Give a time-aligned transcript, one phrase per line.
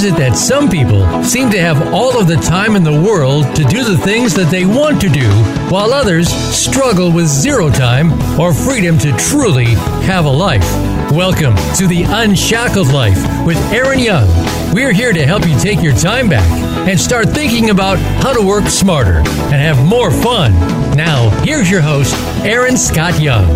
[0.00, 3.44] is it that some people seem to have all of the time in the world
[3.54, 5.28] to do the things that they want to do,
[5.68, 8.10] while others struggle with zero time
[8.40, 9.74] or freedom to truly
[10.06, 10.64] have a life?
[11.12, 14.26] Welcome to the Unshackled Life with Aaron Young.
[14.72, 16.48] We're here to help you take your time back
[16.88, 20.52] and start thinking about how to work smarter and have more fun.
[20.96, 23.50] Now, here's your host, Aaron Scott Young.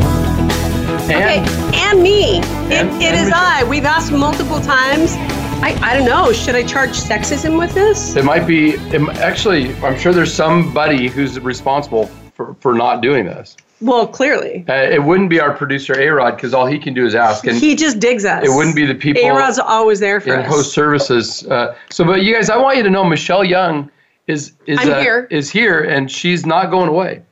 [1.04, 1.42] Okay,
[1.74, 2.40] and me.
[2.68, 3.64] It, it is I.
[3.64, 5.17] We've asked multiple times.
[5.64, 6.31] I, I don't know.
[6.31, 8.17] Should I charge sexism with this?
[8.17, 13.25] It might be, it, actually, I'm sure there's somebody who's responsible for, for not doing
[13.25, 13.57] this.
[13.81, 14.63] Well, clearly.
[14.68, 17.46] Uh, it wouldn't be our producer, A Rod, because all he can do is ask.
[17.46, 18.45] And he just digs us.
[18.45, 20.46] it wouldn't be the people A Rod's always there for in us.
[20.49, 21.46] host services.
[21.46, 23.90] Uh, so, but you guys, I want you to know Michelle Young
[24.26, 25.26] is is uh, here.
[25.31, 27.23] is here, and she's not going away.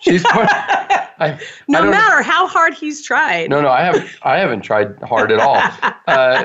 [0.00, 0.46] She's going.
[0.50, 1.38] I, I
[1.68, 3.50] no don't- matter how hard he's tried.
[3.50, 4.08] No, no, I haven't.
[4.22, 5.60] I haven't tried hard at all.
[6.06, 6.44] Uh,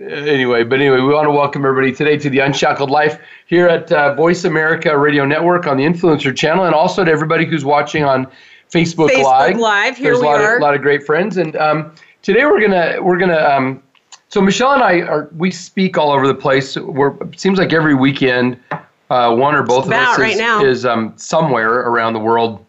[0.00, 3.90] anyway, but anyway, we want to welcome everybody today to the Unshackled Life here at
[3.92, 8.04] uh, Voice America Radio Network on the Influencer Channel, and also to everybody who's watching
[8.04, 8.26] on
[8.70, 9.58] Facebook, Facebook Live.
[9.58, 10.56] Live, here There's we a lot are.
[10.56, 13.38] Of, a lot of great friends, and um, today we're gonna we're gonna.
[13.38, 13.82] Um,
[14.28, 16.76] so Michelle and I are we speak all over the place.
[16.76, 18.58] We're it seems like every weekend,
[19.10, 20.64] uh, one or both of us right is, now.
[20.64, 22.64] is um, somewhere around the world,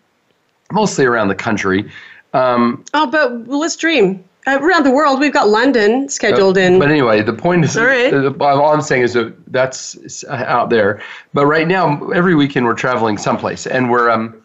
[0.71, 1.89] mostly around the country.
[2.33, 4.23] Um, Oh, but let's dream.
[4.47, 6.77] Uh, around the world, we've got London scheduled in.
[6.77, 8.13] But anyway, the point is, All right.
[8.13, 11.01] uh, all I'm saying is that that's out there.
[11.33, 14.41] But right now, every weekend we're traveling someplace, and we're um,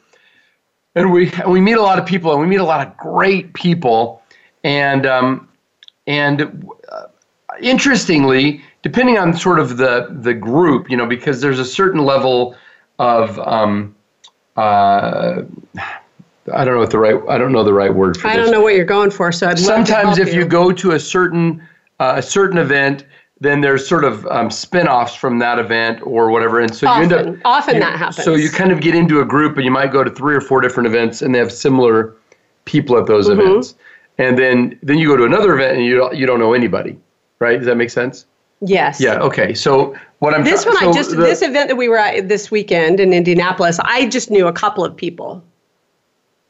[0.94, 3.52] and we we meet a lot of people, and we meet a lot of great
[3.52, 4.22] people,
[4.64, 5.48] and um,
[6.06, 7.06] and uh,
[7.60, 12.56] interestingly, depending on sort of the the group, you know, because there's a certain level
[12.98, 13.94] of um,
[14.56, 15.42] uh,
[16.54, 18.32] I don't know what the right I don't know the right word for this.
[18.32, 20.92] I this don't know what you're going for, so I'd sometimes if you go to
[20.92, 21.66] a certain
[21.98, 23.04] uh, a certain event
[23.42, 27.12] then there's sort of um, spin-offs from that event or whatever and so you end
[27.14, 28.22] up Often you- that happens.
[28.24, 30.42] so you kind of get into a group and you might go to three or
[30.42, 32.14] four different events and they have similar
[32.66, 33.40] people at those Mm-hmm.
[33.40, 33.74] events
[34.18, 36.98] and then then you go to another event and you don't, you don't know anybody
[37.38, 38.26] right does that make sense
[38.60, 39.00] yes.
[39.00, 41.88] yeah okay so what i'm This try- one, I just the- this event that we
[41.88, 45.42] were at this weekend in Indianapolis, I just knew a couple of people.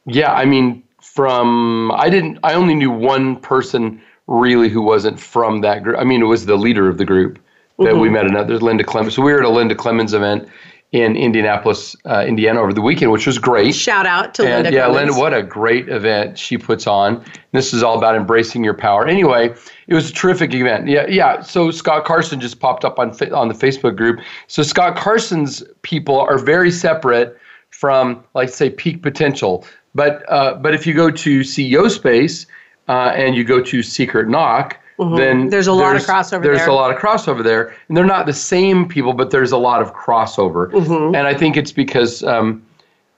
[0.05, 2.39] Yeah, I mean, from I didn't.
[2.43, 5.97] I only knew one person really who wasn't from that group.
[5.99, 7.39] I mean, it was the leader of the group
[7.79, 8.25] that we met.
[8.25, 9.13] Another Linda Clemons.
[9.13, 10.47] So we were at a Linda Clemons event
[10.91, 13.73] in Indianapolis, uh, Indiana, over the weekend, which was great.
[13.73, 14.71] Shout out to And Linda.
[14.71, 14.97] yeah, Cummins.
[15.15, 17.23] Linda, what a great event she puts on.
[17.53, 19.07] This is all about embracing your power.
[19.07, 19.55] Anyway,
[19.87, 20.87] it was a terrific event.
[20.87, 21.41] Yeah, yeah.
[21.41, 24.19] So Scott Carson just popped up on on the Facebook group.
[24.47, 27.37] So Scott Carson's people are very separate
[27.69, 29.65] from, like, say, Peak Potential.
[29.93, 32.45] But uh, but if you go to CEO Space
[32.87, 34.77] uh, and you go to Secret Knock.
[34.97, 35.49] Then Mm-hmm.
[35.49, 36.41] There's a lot of crossover there.
[36.41, 36.69] There's there.
[36.69, 39.81] a lot of crossover there, and they're not the same people, but there's a lot
[39.81, 40.71] of crossover.
[40.71, 41.15] Mm-hmm.
[41.15, 42.63] And I think it's because um,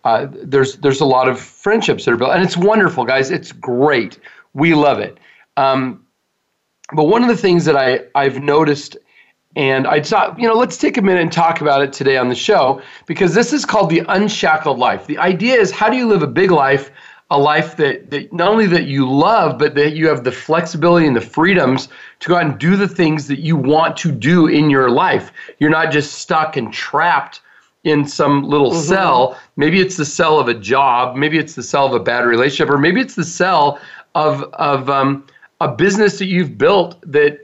[0.06, 3.32] uh, there's there's a lot of friendships that are built, and it's wonderful, guys.
[3.32, 4.18] It's great.
[4.54, 5.18] We love it.
[5.58, 6.06] Um,
[6.94, 8.96] but one of the things that I I've noticed,
[9.56, 12.30] and I thought, you know, let's take a minute and talk about it today on
[12.30, 15.06] the show because this is called the unshackled life.
[15.06, 16.90] The idea is how do you live a big life,
[17.30, 21.06] a life that, that not only that you love, but that you have the flexibility
[21.06, 21.88] and the freedoms
[22.20, 25.32] to go out and do the things that you want to do in your life.
[25.60, 27.42] You're not just stuck and trapped
[27.84, 29.38] in some little cell.
[29.56, 32.74] Maybe it's the cell of a job, maybe it's the cell of a bad relationship,
[32.74, 33.80] or maybe it's the cell
[34.16, 35.26] of of um,
[35.60, 37.43] a business that you've built that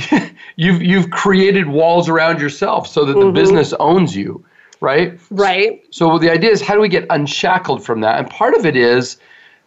[0.56, 4.44] you've you've created walls around yourself so that the business owns you,
[4.80, 5.18] right?
[5.30, 5.82] right.
[5.90, 8.18] So the idea is how do we get unshackled from that?
[8.18, 9.16] And part of it is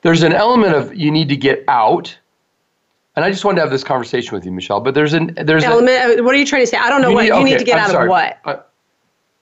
[0.02, 2.18] there's an element of you need to get out.
[3.16, 4.80] And I just wanted to have this conversation with you, Michelle.
[4.80, 6.20] But there's an there's Element.
[6.20, 6.78] uh, What are you trying to say?
[6.78, 8.06] I don't know what you need to get I'm out sorry.
[8.06, 8.40] of what.
[8.44, 8.56] Uh,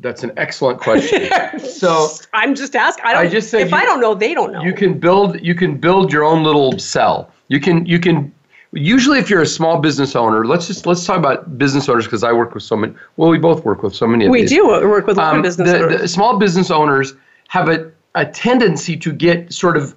[0.01, 1.29] that's an excellent question.
[1.59, 3.05] so I'm just asking.
[3.05, 3.25] I don't.
[3.27, 4.61] I just said if you- I don't know, they don't know.
[4.61, 7.31] you can build you can build your own little cell.
[7.47, 8.33] You can you can
[8.73, 12.23] usually if you're a small business owner, let's just let's talk about business owners because
[12.23, 12.93] I work with so many.
[13.17, 14.51] Well, we both work with so many of we these.
[14.51, 16.01] do work with a lot Um, of business the, owners.
[16.01, 17.13] the small business owners
[17.49, 19.95] have a, a tendency to get sort of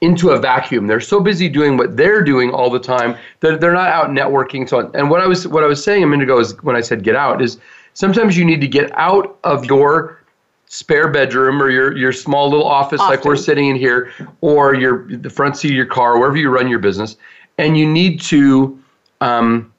[0.00, 0.86] into a vacuum.
[0.88, 4.68] They're so busy doing what they're doing all the time that they're not out networking.
[4.68, 6.80] So, and what I was what I was saying a minute ago is when I
[6.80, 7.58] said get out is
[7.94, 10.18] sometimes you need to get out of your
[10.66, 14.10] spare bedroom or your your small little office like we're sitting in here
[14.40, 17.16] or your the front seat of your car wherever you run your business
[17.58, 18.78] and you need to
[19.20, 19.72] um,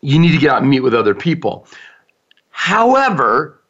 [0.00, 1.66] you need to get out and meet with other people
[2.50, 3.60] however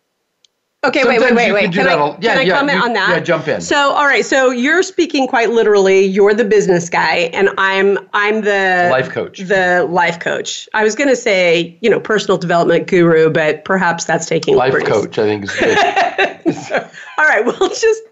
[0.84, 1.72] Okay, wait, wait, wait, wait.
[1.72, 3.10] Can, I, yeah, can I yeah, comment you, on that?
[3.10, 3.60] Yeah, jump in.
[3.60, 4.24] So, all right.
[4.24, 6.04] So you're speaking quite literally.
[6.04, 9.38] You're the business guy, and I'm I'm the life coach.
[9.38, 10.68] The life coach.
[10.74, 14.74] I was going to say, you know, personal development guru, but perhaps that's taking life
[14.84, 15.18] coach.
[15.18, 15.78] I think is good.
[17.18, 17.44] all right.
[17.46, 18.02] Well, just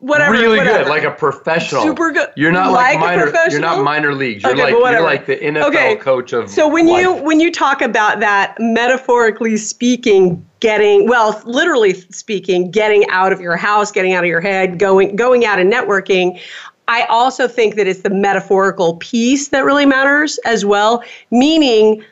[0.00, 0.32] whatever.
[0.32, 0.84] Really whatever.
[0.84, 1.82] good, like a professional.
[1.82, 2.28] Super good.
[2.36, 3.32] You're not like, like minor.
[3.50, 4.42] You're not minor leagues.
[4.42, 5.96] You're okay, like you're like the NFL okay.
[5.96, 6.50] coach of.
[6.50, 7.02] So when life.
[7.02, 13.40] you when you talk about that, metaphorically speaking, getting well, literally speaking, getting out of
[13.40, 16.40] your house, getting out of your head, going going out and networking.
[16.88, 21.04] I also think that it's the metaphorical piece that really matters as well.
[21.30, 22.02] Meaning,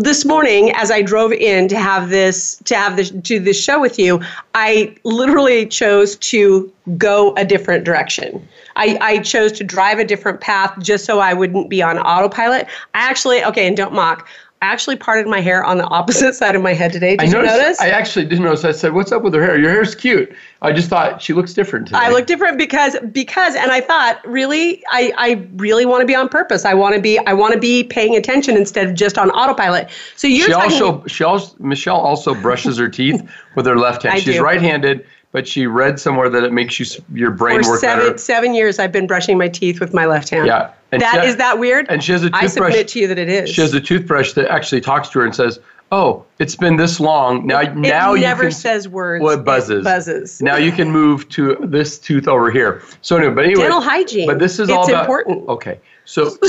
[0.00, 3.80] this morning as I drove in to have this to have this do this show
[3.80, 4.20] with you,
[4.54, 8.46] I literally chose to go a different direction.
[8.76, 12.66] I, I chose to drive a different path just so I wouldn't be on autopilot.
[12.94, 14.26] I actually okay, and don't mock.
[14.62, 17.16] I actually parted my hair on the opposite side of my head today.
[17.16, 17.80] Did I noticed, you notice?
[17.80, 18.64] I actually didn't notice.
[18.64, 19.58] I said, "What's up with her hair?
[19.58, 20.32] Your hair's cute."
[20.62, 21.98] I just thought she looks different today.
[21.98, 26.14] I look different because because, and I thought, really, I I really want to be
[26.14, 26.64] on purpose.
[26.64, 29.90] I want to be I want to be paying attention instead of just on autopilot.
[30.14, 33.20] So you're she talking, also she also Michelle also brushes her teeth
[33.56, 34.14] with her left hand.
[34.14, 34.44] I She's do.
[34.44, 38.18] right-handed but she read somewhere that it makes you your brain For work seven, better.
[38.18, 40.46] Seven years I've been brushing my teeth with my left hand.
[40.46, 41.86] Yeah, and that is that weird.
[41.88, 42.42] And she has a toothbrush.
[42.42, 43.50] I submit to you that it is.
[43.50, 45.58] She has a toothbrush that actually talks to her and says,
[45.90, 47.46] "Oh, it's been this long.
[47.46, 49.22] Now, it now it you never can, says words.
[49.22, 49.80] Well, it buzzes.
[49.80, 50.42] It buzzes.
[50.42, 52.82] Now you can move to this tooth over here.
[53.00, 54.26] So anyway, but anyway, dental hygiene.
[54.26, 55.44] But this is it's all about important.
[55.48, 56.36] Oh, okay, so.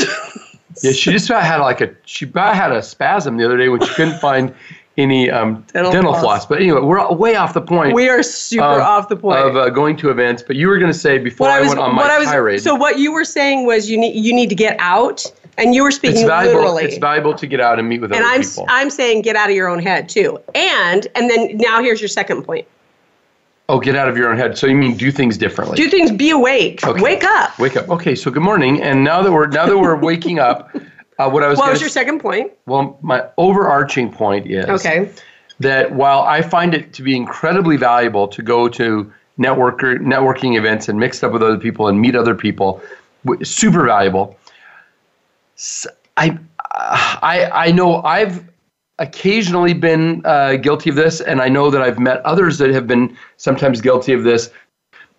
[0.82, 3.70] Yeah, she just about had like a she about had a spasm the other day
[3.70, 4.56] when she couldn't find
[4.98, 6.24] any um, dental, dental floss.
[6.24, 6.46] floss.
[6.46, 7.94] But anyway, we're way off the point.
[7.94, 10.44] We are super of, off the point of uh, going to events.
[10.44, 12.62] But you were going to say before I, was, went on my I was, tirade.
[12.62, 15.26] So what you were saying was you need you need to get out,
[15.58, 16.84] and you were speaking it's valuable, literally.
[16.84, 18.32] It's valuable to get out and meet with other people.
[18.32, 18.66] and other I'm, people.
[18.70, 22.10] I'm saying get out of your own head too, and and then now here's your
[22.10, 22.68] second point.
[23.70, 24.58] Oh, get out of your own head.
[24.58, 25.78] So you mean do things differently?
[25.78, 26.12] Do things.
[26.12, 26.86] Be awake.
[26.86, 27.02] Okay.
[27.02, 27.58] Wake up.
[27.58, 27.90] Wake up.
[27.90, 28.14] Okay.
[28.14, 28.82] So good morning.
[28.82, 30.76] And now that we're now that we're waking up,
[31.20, 31.58] uh, what I was.
[31.58, 32.52] What was your second point?
[32.66, 34.66] Well, my overarching point is.
[34.66, 35.12] Okay
[35.60, 40.88] that while I find it to be incredibly valuable to go to networker networking events
[40.88, 42.82] and mix up with other people and meet other people,
[43.42, 44.38] super valuable.
[46.18, 46.38] I
[46.72, 48.48] I I know I've
[49.00, 52.88] occasionally been uh, guilty of this, and I know that I've met others that have
[52.88, 54.52] been sometimes guilty of this.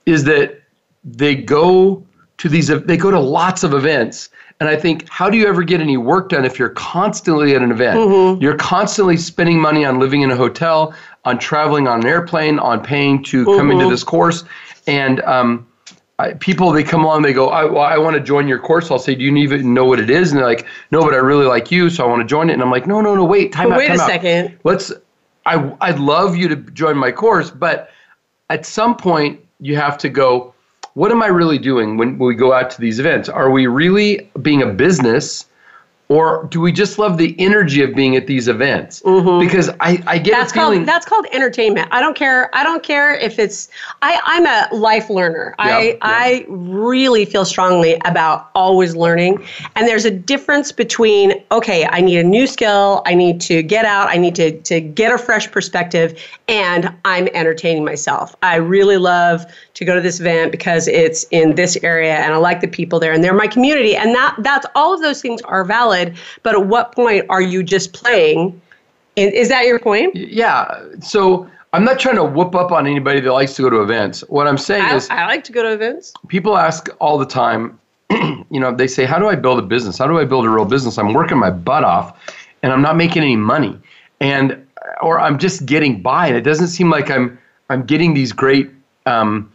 [0.07, 0.63] Is that
[1.03, 2.05] they go
[2.39, 4.29] to these they go to lots of events
[4.67, 7.61] and I think, how do you ever get any work done if you're constantly at
[7.61, 7.99] an event?
[7.99, 8.43] Mm-hmm.
[8.43, 10.95] You're constantly spending money on living in a hotel,
[11.27, 13.59] on traveling on an airplane, on paying to mm-hmm.
[13.59, 13.91] come into mm-hmm.
[13.91, 14.45] this course.
[14.87, 15.67] And um,
[16.19, 18.91] I, people, they come along, they go, I, well, I want to join your course.
[18.91, 20.33] I'll say, do you even know what it is?
[20.33, 22.55] And they're like, no, but I really like you, so I want to join it.
[22.55, 23.77] And I'm like, no, no, no, wait, time out.
[23.77, 24.09] Wait time a out.
[24.09, 24.59] second.
[24.65, 24.91] Let's,
[25.45, 27.91] I, I'd love you to join my course, but
[28.49, 30.54] at some point, you have to go,
[30.95, 33.29] what am I really doing when we go out to these events?
[33.29, 35.47] Are we really being a business?
[36.09, 39.01] Or do we just love the energy of being at these events?
[39.03, 39.45] Mm-hmm.
[39.45, 41.89] Because I, I get that's a feeling called that's called entertainment.
[41.93, 42.55] I don't care.
[42.55, 43.71] I don't care if it's.
[44.03, 45.55] I I'm a life learner.
[45.59, 45.97] Yeah, I yeah.
[46.03, 49.47] I really feel strongly about always learning.
[49.77, 53.03] And there's a difference between okay, I need a new skill.
[53.07, 54.09] I need to get out.
[54.09, 58.37] I need to to get a fresh perspective, and I'm entertaining myself.
[58.43, 62.37] I really love to go to this event because it's in this area and I
[62.37, 63.97] like the people there and they're my community.
[63.97, 67.43] And that that's all of those things are valid valid, but at what point are
[67.43, 68.61] you just playing?
[69.17, 70.15] Is that your point?
[70.15, 70.83] Yeah.
[71.01, 74.23] So I'm not trying to whoop up on anybody that likes to go to events.
[74.29, 76.13] What I'm saying I, is, I like to go to events.
[76.29, 77.79] People ask all the time,
[78.11, 79.99] you know, they say, How do I build a business?
[79.99, 80.99] How do I build a real business?
[80.99, 82.19] I'm working my butt off
[82.63, 83.79] and I'm not making any money.
[84.21, 84.67] And,
[85.01, 86.29] or I'm just getting by.
[86.29, 87.39] And it doesn't seem like I'm,
[87.71, 88.71] I'm getting these great,
[89.07, 89.51] um,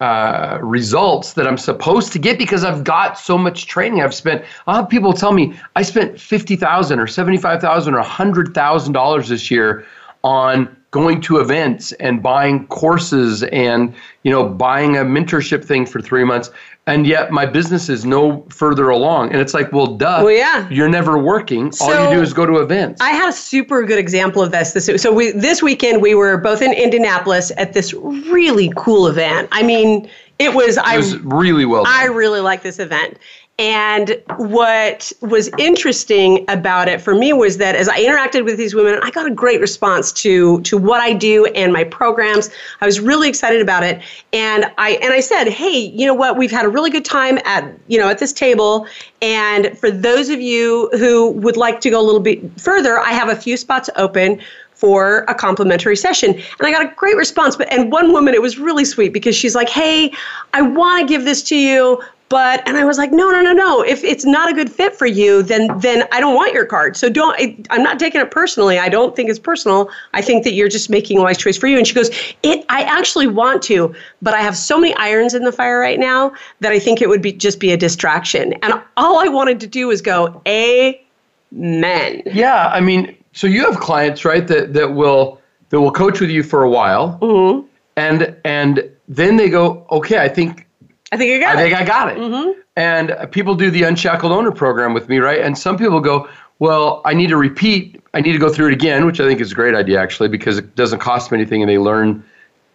[0.00, 4.02] uh, results that I'm supposed to get because I've got so much training.
[4.02, 4.44] I've spent.
[4.66, 8.54] I'll have people tell me I spent fifty thousand or seventy five thousand or hundred
[8.54, 9.84] thousand dollars this year
[10.24, 16.00] on going to events and buying courses and you know buying a mentorship thing for
[16.00, 16.50] three months
[16.90, 20.68] and yet my business is no further along and it's like well duh well, yeah.
[20.70, 23.84] you're never working so all you do is go to events i had a super
[23.84, 27.72] good example of this, this so we this weekend we were both in indianapolis at
[27.72, 30.08] this really cool event i mean
[30.40, 31.92] it was, it was I really well done.
[31.94, 33.18] I really like this event.
[33.60, 38.74] And what was interesting about it for me was that as I interacted with these
[38.74, 42.48] women, I got a great response to to what I do and my programs.
[42.80, 44.00] I was really excited about it,
[44.32, 46.38] and I and I said, "Hey, you know what?
[46.38, 48.86] We've had a really good time at you know at this table,
[49.20, 53.12] and for those of you who would like to go a little bit further, I
[53.12, 54.40] have a few spots open."
[54.80, 56.32] for a complimentary session.
[56.32, 57.54] And I got a great response.
[57.54, 60.10] But and one woman, it was really sweet because she's like, Hey,
[60.54, 63.52] I want to give this to you, but and i was like no no no
[63.52, 63.82] no.
[63.82, 66.96] If it's not a good fit for you then then i don't want your card.
[66.96, 67.36] So don't
[67.68, 68.78] i'm not taking it personally.
[68.78, 69.90] I don't think it's personal.
[70.14, 71.76] I think that you're just making a wise choice for you.
[71.76, 72.08] And she goes
[72.42, 75.98] it i actually want to but i have so many irons in the fire right
[75.98, 78.54] now that i think it would be just be a distraction.
[78.62, 82.22] And all i wanted to do was go amen.
[82.24, 86.30] Yeah i mean so you have clients right that that will that will coach with
[86.30, 87.18] you for a while.
[87.20, 87.66] Mm-hmm.
[87.96, 90.66] and and then they go okay i think
[91.12, 91.64] I think I got I it.
[91.64, 92.18] I think I got it.
[92.18, 92.60] Mm-hmm.
[92.76, 95.40] And people do the Unshackled Owner program with me, right?
[95.40, 96.28] And some people go,
[96.60, 98.00] well, I need to repeat.
[98.14, 100.28] I need to go through it again, which I think is a great idea actually,
[100.28, 102.22] because it doesn't cost them anything, and they learn.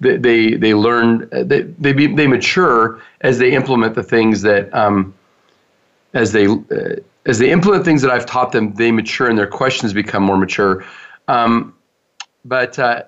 [0.01, 1.29] They they, they learn.
[1.31, 5.13] They they, be, they mature as they implement the things that um,
[6.13, 6.95] as they uh,
[7.27, 8.73] as they implement things that I've taught them.
[8.73, 10.83] They mature, and their questions become more mature.
[11.27, 11.73] Um,
[12.43, 13.03] but uh,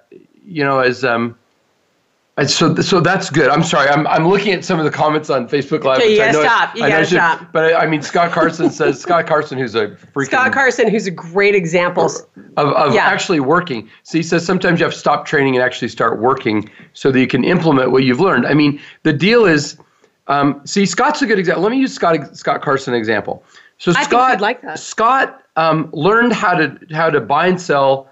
[0.46, 1.38] you know, as um,
[2.46, 3.50] so, so that's good.
[3.50, 3.90] I'm sorry.
[3.90, 5.98] I'm, I'm looking at some of the comments on Facebook Live.
[5.98, 6.76] Okay, you gotta stop.
[6.76, 7.52] You gotta should, stop.
[7.52, 11.08] But I, I, mean, Scott Carson says Scott Carson, who's a freaking Scott Carson, who's
[11.08, 13.08] a great example of, of yeah.
[13.08, 13.90] actually working.
[14.04, 17.20] So he says sometimes you have to stop training and actually start working so that
[17.20, 18.46] you can implement what you've learned.
[18.46, 19.78] I mean, the deal is,
[20.28, 21.64] um, see, Scott's a good example.
[21.64, 23.44] Let me use Scott Scott Carson example.
[23.80, 24.78] So I Scott, like that.
[24.78, 28.12] Scott um, learned how to how to buy and sell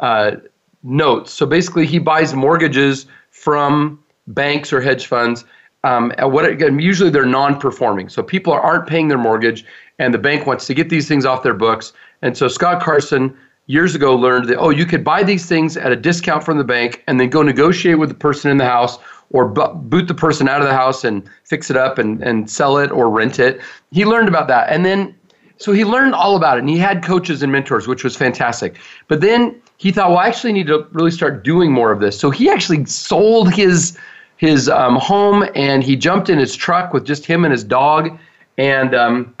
[0.00, 0.36] uh,
[0.82, 1.32] notes.
[1.32, 3.06] So basically, he buys mortgages
[3.42, 5.44] from banks or hedge funds.
[5.82, 6.78] Um, what again?
[6.78, 9.64] Usually they're non-performing, so people aren't paying their mortgage,
[9.98, 11.92] and the bank wants to get these things off their books.
[12.22, 15.90] And so Scott Carson years ago learned that oh, you could buy these things at
[15.90, 18.96] a discount from the bank, and then go negotiate with the person in the house,
[19.30, 22.78] or boot the person out of the house and fix it up and and sell
[22.78, 23.60] it or rent it.
[23.90, 25.16] He learned about that, and then
[25.56, 28.78] so he learned all about it, and he had coaches and mentors, which was fantastic.
[29.08, 32.16] But then he thought, well, I actually need to really start doing more of this.
[32.16, 33.98] So he actually sold his
[34.36, 38.16] his um, home and he jumped in his truck with just him and his dog.
[38.58, 39.34] And um,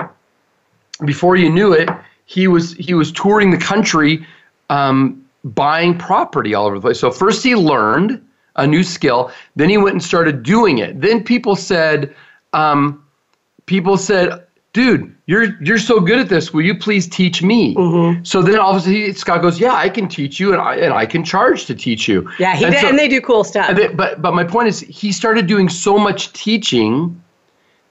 [1.04, 1.88] before you knew it,
[2.24, 4.26] he was he was touring the country,
[4.68, 6.98] um, buying property all over the place.
[6.98, 8.20] So first he learned
[8.56, 11.00] a new skill, then he went and started doing it.
[11.00, 12.12] Then people said,
[12.52, 13.04] um,
[13.66, 16.52] people said, dude, you're you're so good at this.
[16.52, 17.74] Will you please teach me?
[17.74, 18.24] Mm-hmm.
[18.24, 21.24] So then obviously Scott goes, yeah, I can teach you, and I and I can
[21.24, 22.28] charge to teach you.
[22.38, 23.76] Yeah, he and, did, so, and they do cool stuff.
[23.76, 27.21] They, but but my point is, he started doing so much teaching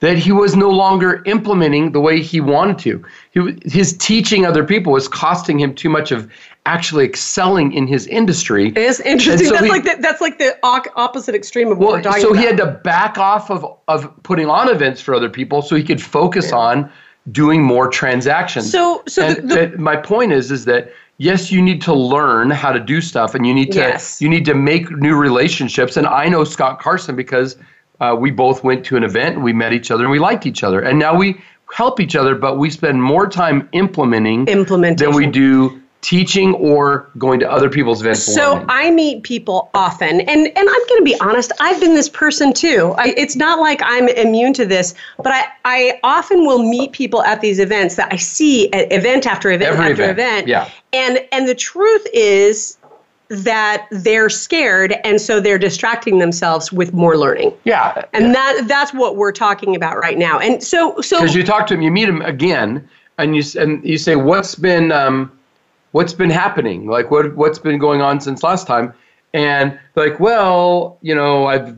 [0.02, 3.04] that he was no longer implementing the way he wanted to.
[3.30, 6.28] He, his teaching other people was costing him too much of
[6.66, 8.70] actually excelling in his industry.
[8.70, 9.46] It is interesting.
[9.46, 12.20] So that's he, like the, that's like the opposite extreme of what well, we're talking
[12.20, 12.40] so about.
[12.40, 15.84] he had to back off of of putting on events for other people so he
[15.84, 16.56] could focus yeah.
[16.56, 16.92] on
[17.30, 18.72] doing more transactions.
[18.72, 22.72] So so the, the, my point is is that yes, you need to learn how
[22.72, 24.20] to do stuff and you need to yes.
[24.20, 25.96] you need to make new relationships.
[25.96, 27.56] And I know Scott Carson because
[28.02, 30.64] uh, we both went to an event, we met each other, and we liked each
[30.64, 30.80] other.
[30.80, 31.40] And now we
[31.72, 37.38] help each other, but we spend more time implementing than we do teaching or going
[37.38, 38.66] to other people's events so learning.
[38.70, 42.52] i meet people often and and i'm going to be honest i've been this person
[42.52, 46.90] too I, it's not like i'm immune to this but i i often will meet
[46.90, 50.18] people at these events that i see at event after event Every after event.
[50.18, 52.78] event yeah and and the truth is
[53.32, 57.52] that they're scared and so they're distracting themselves with more learning.
[57.64, 58.04] Yeah.
[58.12, 58.32] And yeah.
[58.32, 60.38] that that's what we're talking about right now.
[60.38, 63.84] And so so Cuz you talk to them, you meet them again and you and
[63.84, 65.32] you say what's been um,
[65.92, 66.86] what's been happening?
[66.86, 68.92] Like what what's been going on since last time?
[69.34, 71.76] And like, well, you know, I've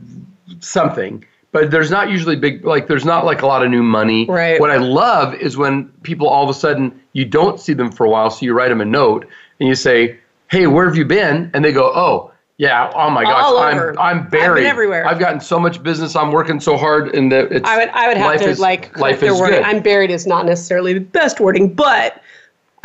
[0.59, 4.25] something but there's not usually big like there's not like a lot of new money
[4.25, 7.91] right what i love is when people all of a sudden you don't see them
[7.91, 9.25] for a while so you write them a note
[9.59, 11.51] and you say hey, where have you been?
[11.53, 13.99] And they go, oh, yeah, oh my gosh, All I'm over.
[13.99, 15.05] I'm buried I've everywhere.
[15.05, 16.15] I've gotten so much business.
[16.15, 17.67] I'm working so hard, and that it's.
[17.67, 19.59] I would I would have to is, like life is wording.
[19.59, 19.63] good.
[19.63, 22.21] I'm buried is not necessarily the best wording, but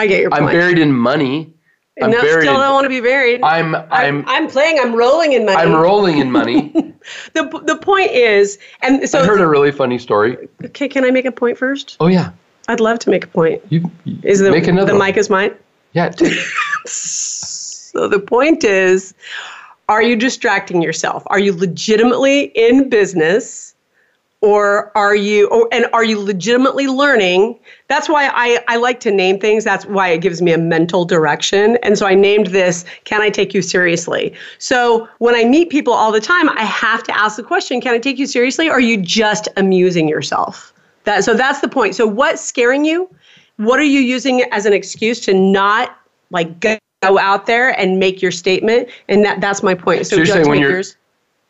[0.01, 0.43] I get your point.
[0.43, 1.53] I'm buried in money.
[2.03, 2.43] I'm no, buried.
[2.43, 3.43] still don't want to be buried.
[3.43, 4.81] I'm I'm I'm, I'm playing.
[4.81, 5.57] I'm rolling in money.
[5.57, 6.71] I'm rolling in money.
[7.35, 10.49] the the point is, and so I heard a really funny story.
[10.65, 11.97] Okay, can I make a point first?
[12.01, 12.33] Oh yeah.
[12.67, 13.63] I'd love to make a point.
[13.69, 15.09] You, you is the make another the one.
[15.09, 15.55] mic is mine?
[15.93, 16.13] Yeah.
[17.93, 19.15] So the point is,
[19.89, 21.25] are you distracting yourself?
[21.27, 23.75] Are you legitimately in business?
[24.43, 27.59] Or are you or, and are you legitimately learning?
[27.89, 29.65] That's why I, I like to name things.
[29.65, 31.77] That's why it gives me a mental direction.
[31.83, 34.33] And so I named this, Can I Take You Seriously?
[34.59, 37.93] So when I meet people all the time, I have to ask the question, Can
[37.93, 38.71] I take you seriously?
[38.71, 40.73] Are you just amusing yourself?
[41.05, 41.97] That so that's the point.
[41.97, 43.15] So what's scaring you?
[43.57, 45.99] What are you using as an excuse to not
[46.31, 48.89] like go go out there and make your statement.
[49.09, 50.07] And that, that's my point.
[50.07, 50.97] So, So you're judge saying when you're- makers.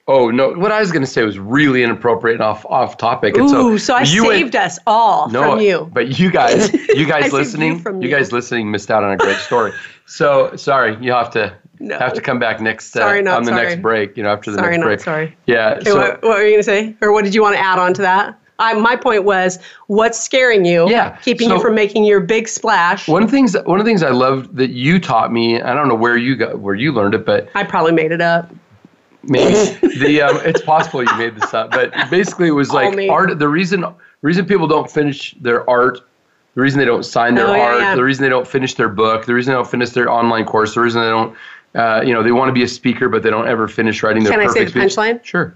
[0.09, 0.54] Oh no!
[0.54, 3.37] What I was going to say was really inappropriate and off off topic.
[3.37, 5.88] And Ooh, so, I you went- saved us all no, from you.
[5.92, 8.16] But you guys, you guys you listening, from you you.
[8.16, 9.73] guys listening missed out on a great story.
[10.07, 11.97] So sorry, you have to No.
[11.97, 13.66] have to come back next uh, Sorry, not on the sorry.
[13.69, 14.16] next break.
[14.16, 15.00] You know, after the Sorry, next not break.
[15.00, 15.37] sorry.
[15.47, 15.75] Yeah.
[15.75, 16.97] Okay, so what, what were you going to say?
[17.02, 18.37] Or what did you want to add on to that?
[18.61, 22.47] I, my point was what's scaring you, Yeah, keeping so- you from making your big
[22.47, 23.09] splash.
[23.09, 25.61] one of the things one of the things I loved that you taught me.
[25.61, 28.21] I don't know where you got where you learned it, but I probably made it
[28.21, 28.50] up.
[29.25, 29.52] maybe
[29.99, 33.38] the um, it's possible you made this up, but basically it was like art.
[33.38, 33.85] The reason
[34.23, 35.99] reason people don't finish their art,
[36.55, 37.95] the reason they don't sign their Oh, yeah, art, yeah.
[37.95, 40.75] the reason they don't finish their book, the reason they don't finish their online course,
[40.75, 41.35] the reason they don't,
[41.75, 44.23] uh, you know, they want to be a speaker but they don't ever finish writing
[44.23, 45.25] their Can I say the punchline?
[45.25, 45.55] Sure.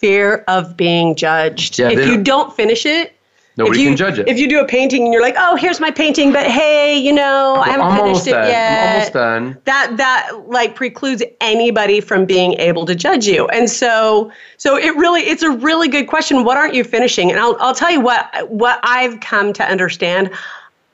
[0.00, 1.78] Fear of being judged.
[1.78, 3.14] Yeah, if you don't- finish it,
[3.56, 4.28] Nobody if you, can judge it.
[4.28, 7.12] If you do a painting and you're like, "Oh, here's my painting," but hey, you
[7.12, 8.46] know, I haven't I'm finished it done.
[8.48, 8.80] yet.
[8.80, 9.58] I'm almost done.
[9.64, 13.48] That that like precludes anybody from being able to judge you.
[13.48, 16.44] And so so it really it's a really good question.
[16.44, 17.30] What aren't you finishing?
[17.30, 20.30] And I'll I'll tell you what what I've come to understand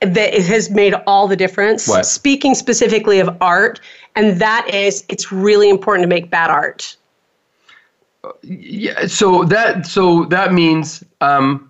[0.01, 1.87] that it has made all the difference.
[1.87, 2.05] What?
[2.05, 3.79] Speaking specifically of art,
[4.15, 6.97] and that is it's really important to make bad art.
[8.43, 9.07] Yeah.
[9.07, 11.69] So that so that means um,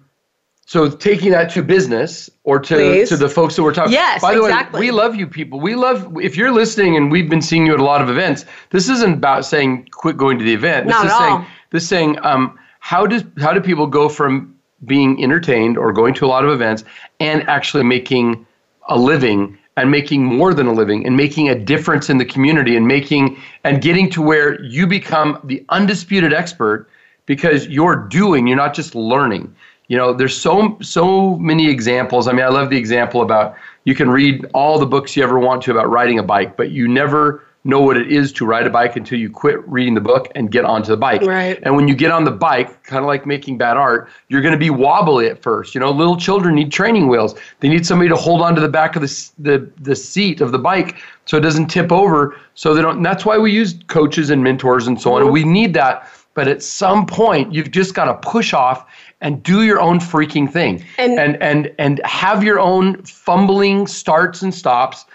[0.66, 3.10] so taking that to business or to Please.
[3.10, 3.94] to the folks that we're talking.
[3.94, 4.80] Yes, By the exactly.
[4.82, 5.60] way, we love you people.
[5.60, 8.46] We love if you're listening and we've been seeing you at a lot of events.
[8.72, 10.88] This isn't about saying quit going to the event.
[10.88, 11.46] This Not is at saying all.
[11.72, 14.54] this saying um, how does how do people go from
[14.86, 16.84] being entertained or going to a lot of events
[17.20, 18.46] and actually making
[18.90, 22.76] a living and making more than a living and making a difference in the community
[22.76, 26.90] and making and getting to where you become the undisputed expert
[27.28, 29.56] because you're doing you're not just learning.
[29.88, 32.28] You know there's so so many examples.
[32.28, 33.56] I mean i love the example about
[33.86, 36.72] you can read all the books you ever want to about riding a bike but
[36.72, 40.02] you never know what it is to ride a bike until you quit reading the
[40.02, 41.60] book and get onto the bike Right.
[41.64, 44.54] and when you get on the bike, kind of like making bad art, you're going
[44.54, 45.76] to be wobbly at first.
[45.76, 47.36] You know, little children need training wheels.
[47.60, 50.60] They need somebody to hold onto the back of the the, the seat of the
[50.60, 52.36] bike so it doesn't tip over.
[52.56, 52.98] So they don't.
[52.98, 55.22] And that's why we use coaches and mentors and so on.
[55.22, 56.10] And we need that.
[56.34, 58.86] But at some point, you've just got to push off
[59.22, 64.42] and do your own freaking thing, And- and and and have your own fumbling starts
[64.44, 65.06] and stops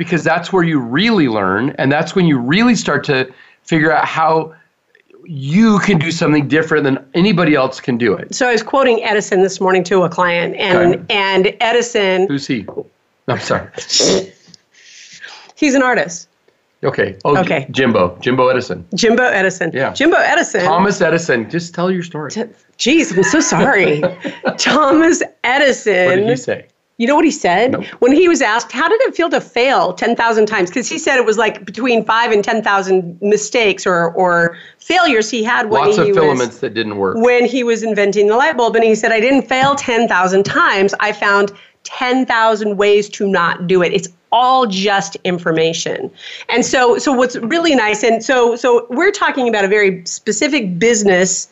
[0.00, 3.30] because that's where you really learn and that's when you really start to
[3.64, 4.54] figure out how
[5.26, 8.34] you can do something different than anybody else can do it.
[8.34, 11.04] So I was quoting Edison this morning to a client, and Okay.
[11.10, 12.66] and Edison, Who's he?
[13.28, 13.68] I'm sorry.
[15.54, 16.28] he's an artist.
[16.82, 17.18] Okay.
[17.26, 17.66] Oh, Okay.
[17.70, 18.16] Jimbo.
[18.22, 18.86] Jimbo Edison.
[18.94, 19.70] Jimbo Edison.
[19.74, 19.92] Yeah.
[19.92, 20.62] Jimbo Edison.
[20.64, 21.50] Thomas Edison.
[21.50, 22.30] Just tell your story.
[22.78, 24.00] Jeez, I'm so sorry.
[24.56, 26.06] Thomas Edison.
[26.06, 26.68] What did he say?
[27.00, 27.72] You know what he said?
[27.72, 27.84] Nope.
[28.00, 30.68] When he was asked, how did it feel to fail 10,000 times?
[30.68, 35.42] Because he said it was like between five and 10,000 mistakes or, or failures he
[35.42, 37.16] had when Lots he of was filaments that didn't work.
[37.16, 38.76] when he was inventing the light bulb.
[38.76, 40.94] And he said, I didn't fail 10,000 times.
[41.00, 41.52] I found
[41.84, 43.94] 10,000 ways to not do it.
[43.94, 46.10] It's all just information.
[46.50, 50.78] And so, so what's really nice, and so, so we're talking about a very specific
[50.78, 51.48] business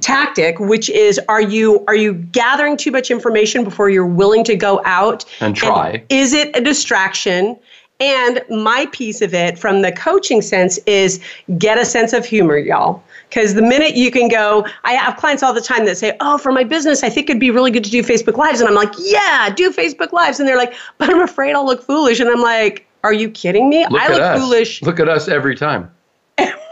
[0.00, 4.56] tactic which is are you are you gathering too much information before you're willing to
[4.56, 5.24] go out?
[5.40, 6.02] And try.
[6.08, 7.58] is it a distraction?
[8.00, 11.20] And my piece of it from the coaching sense is
[11.58, 13.02] get a sense of humor y'all.
[13.28, 16.38] Because the minute you can go i have clients all the time that say oh
[16.38, 18.60] for my business i think it'd be really good to do facebook lives.
[18.60, 20.40] And i'm like yeah do facebook lives.
[20.40, 22.20] And they're like but i'm afraid i'll look foolish.
[22.20, 23.86] And i'm like are you kidding me?
[23.88, 24.40] Look i look us.
[24.40, 24.82] foolish.
[24.82, 25.90] Look at us every time.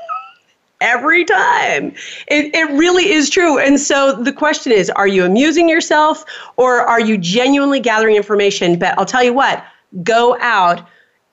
[0.81, 1.93] every time.
[2.29, 3.59] It, it really is true.
[3.59, 6.25] And so the question is are you amusing yourself
[6.57, 8.79] or are you genuinely gathering information?
[8.79, 9.65] But I'll tell you what,
[10.03, 10.87] go out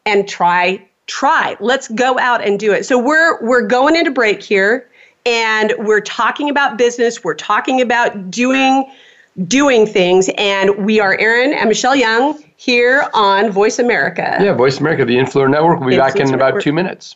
[0.06, 1.56] and try try.
[1.60, 2.86] Let's go out and do it.
[2.86, 4.90] So we're we're going into break here
[5.26, 8.92] and we're talking about business, we're talking about doing
[9.48, 14.38] doing things and we are Aaron and Michelle Young here on Voice America.
[14.40, 15.80] Yeah, Voice America, the Influencer Network.
[15.80, 16.64] We'll be back in Influencer about Network.
[16.64, 17.16] two minutes.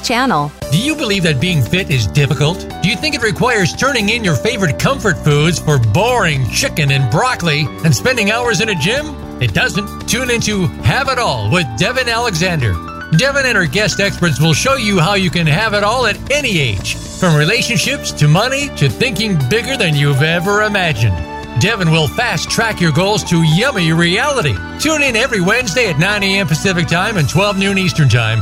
[0.03, 0.51] channel.
[0.71, 2.59] Do you believe that being fit is difficult?
[2.81, 7.11] Do you think it requires turning in your favorite comfort foods for boring chicken and
[7.11, 9.05] broccoli and spending hours in a gym?
[9.41, 10.07] It doesn't.
[10.07, 12.73] Tune into Have It All with Devin Alexander.
[13.17, 16.31] Devin and her guest experts will show you how you can have it all at
[16.31, 21.17] any age, from relationships to money to thinking bigger than you've ever imagined.
[21.59, 24.55] Devin will fast track your goals to yummy reality.
[24.79, 26.47] Tune in every Wednesday at 9 a.m.
[26.47, 28.41] Pacific Time and 12 noon Eastern Time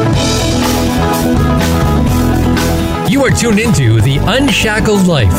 [3.21, 5.29] You are tuned into The Unshackled Life.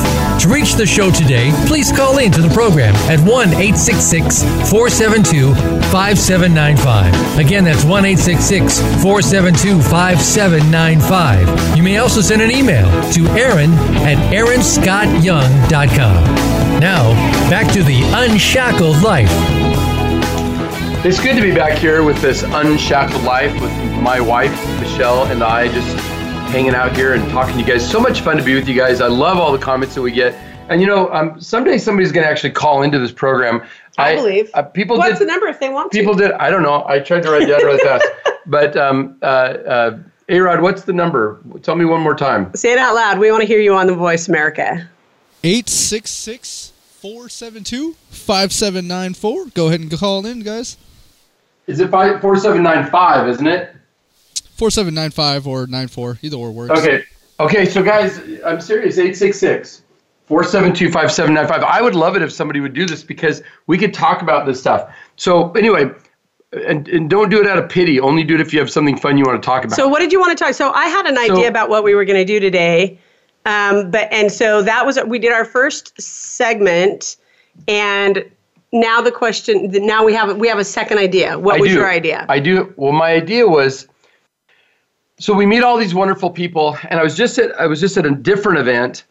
[0.42, 5.53] To reach the show today, please call in to the program at 1 866 472
[5.90, 7.38] 5795.
[7.45, 11.77] Again, that's 1 866 472 5795.
[11.77, 13.73] You may also send an email to Aaron
[14.07, 16.79] at aaronscottyoung.com.
[16.79, 17.12] Now,
[17.51, 19.29] back to The Unshackled Life.
[21.05, 25.42] It's good to be back here with this unshackled life with my wife, Michelle, and
[25.42, 26.12] I just
[26.50, 27.88] hanging out here and talking to you guys.
[27.88, 29.00] So much fun to be with you guys.
[29.00, 30.35] I love all the comments that we get.
[30.68, 33.62] And you know, um, someday somebody's going to actually call into this program.
[33.98, 34.50] I, believe.
[34.55, 35.98] Uh, people What's did, the number if they want to?
[35.98, 36.33] People did.
[36.33, 36.85] I don't know.
[36.87, 38.07] I tried to write that really fast.
[38.44, 41.40] But um, uh, uh, A-Rod, what's the number?
[41.62, 42.52] Tell me one more time.
[42.57, 43.20] Say it out loud.
[43.20, 44.88] We want to hear you on The Voice America.
[45.44, 49.46] 866 472 5794.
[49.55, 50.76] Go ahead and call in, guys.
[51.68, 52.20] Is it five
[54.55, 55.47] four seven nine five?
[55.47, 55.91] or nine it?
[55.91, 56.19] 4795 or 94.
[56.23, 56.81] Either or works.
[56.81, 57.05] Okay.
[57.41, 57.65] Okay.
[57.67, 58.99] So guys, I'm serious.
[58.99, 59.83] 866
[60.27, 61.62] 472 5795.
[61.62, 64.61] I would love it if somebody would do this because we could talk about this
[64.61, 64.95] stuff.
[65.17, 65.91] So anyway,
[66.53, 67.99] and, and don't do it out of pity.
[67.99, 69.77] Only do it if you have something fun you want to talk about.
[69.77, 70.55] So, what did you want to talk?
[70.55, 72.99] So, I had an idea So- about what we were going to do today,
[73.47, 77.17] um, but and so that was we did our first segment,
[77.69, 78.25] and
[78.73, 79.71] now the question.
[79.71, 81.38] Now we have we have a second idea.
[81.38, 81.77] What I was do.
[81.77, 82.27] your idea?
[82.29, 82.73] I do.
[82.77, 83.88] Well, my idea was
[85.22, 87.96] so we meet all these wonderful people, and I was just at I was just
[87.96, 89.04] at a different event,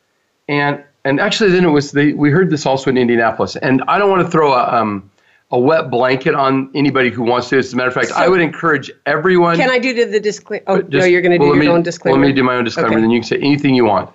[0.50, 3.98] and and actually then it was the we heard this also in Indianapolis, and I
[3.98, 5.10] don't want to throw a um
[5.52, 7.58] a wet blanket on anybody who wants to.
[7.58, 9.56] As a matter of fact, I would encourage everyone.
[9.56, 10.64] Can I do the, the disclaimer?
[10.68, 12.18] Oh, no, you're going to do well, let your me- own disclaimer.
[12.18, 13.02] Well, let me do my own disclaimer, Okay.
[13.02, 14.10] then you can say anything you want.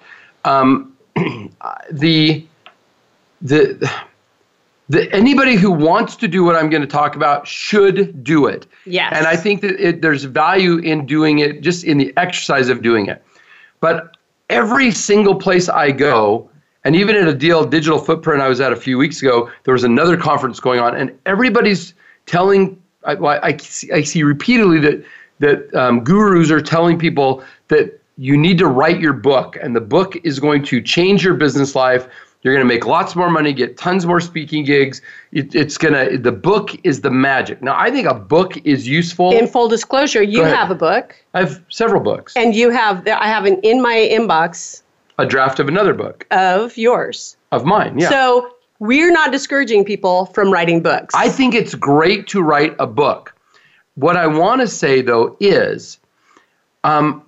[0.44, 0.94] Um,
[1.90, 2.44] the
[3.40, 3.90] the
[4.88, 8.66] the anybody who wants to do what I'm going to talk about should do it.
[8.84, 9.12] Yes.
[9.14, 12.82] And I think that it, there's value in doing it, just in the exercise of
[12.82, 13.22] doing it.
[13.80, 14.16] But
[14.48, 16.48] every single place I go,
[16.84, 19.74] and even at a deal digital footprint I was at a few weeks ago, there
[19.74, 21.94] was another conference going on, and everybody's
[22.26, 22.80] telling.
[23.04, 25.04] I, I, see, I see repeatedly that
[25.38, 29.80] that um, gurus are telling people that you need to write your book, and the
[29.80, 32.08] book is going to change your business life.
[32.46, 35.02] You're going to make lots more money, get tons more speaking gigs.
[35.32, 36.16] It, it's going to.
[36.16, 37.60] The book is the magic.
[37.60, 39.36] Now, I think a book is useful.
[39.36, 42.36] In full disclosure, you have a book, I have several books.
[42.36, 44.82] and you have I have an in my inbox
[45.18, 47.36] a draft of another book of yours.
[47.50, 47.98] of mine.
[47.98, 48.10] Yeah.
[48.10, 51.16] So we're not discouraging people from writing books.
[51.16, 53.34] I think it's great to write a book.
[53.96, 55.98] What I want to say though is,
[56.84, 57.24] um,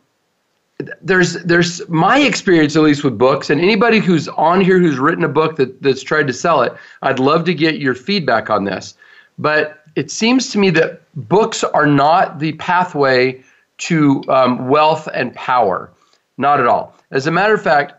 [1.03, 5.25] there's there's my experience at least with books, and anybody who's on here who's written
[5.25, 8.65] a book that, that's tried to sell it, I'd love to get your feedback on
[8.65, 8.95] this.
[9.39, 13.43] But it seems to me that books are not the pathway
[13.79, 15.91] to um, wealth and power,
[16.37, 16.95] not at all.
[17.11, 17.95] As a matter of fact,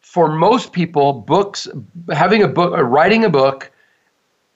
[0.00, 1.68] for most people, books,
[2.12, 3.70] having a book, uh, writing a book,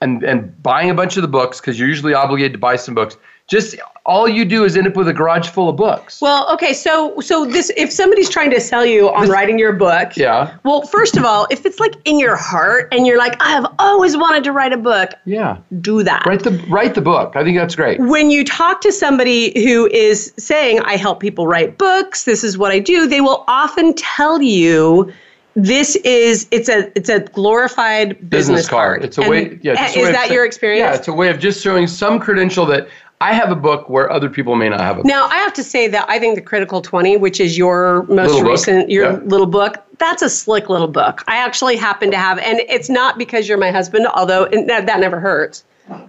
[0.00, 2.94] and and buying a bunch of the books because you're usually obligated to buy some
[2.94, 3.18] books.
[3.48, 6.20] Just all you do is end up with a garage full of books.
[6.20, 10.16] Well, okay, so so this if somebody's trying to sell you on writing your book,
[10.18, 10.54] Yeah.
[10.64, 13.66] Well, first of all, if it's like in your heart and you're like, I have
[13.78, 15.56] always wanted to write a book, Yeah.
[15.80, 16.26] do that.
[16.26, 17.37] Write the write the book.
[17.37, 17.98] I think that's great.
[18.00, 22.58] When you talk to somebody who is saying, I help people write books, this is
[22.58, 25.11] what I do, they will often tell you
[25.56, 29.04] this is it's a it's a glorified business, Business card.
[29.04, 29.58] It's a And- way.
[29.62, 29.88] Yeah.
[29.88, 30.80] is way that your experience?
[30.80, 30.94] Yeah.
[30.94, 32.87] It's a way of just showing some credential that
[33.20, 35.07] I have a book where other people may not have a book.
[35.07, 38.28] Now, I have to say that I think the Critical 20, which is your most
[38.28, 39.18] Little book, recent, your yeah.
[39.24, 41.24] little book, that's a slick little book.
[41.26, 45.00] I actually happen to have, and it's not because you're my husband, although that, that
[45.00, 45.64] never hurts.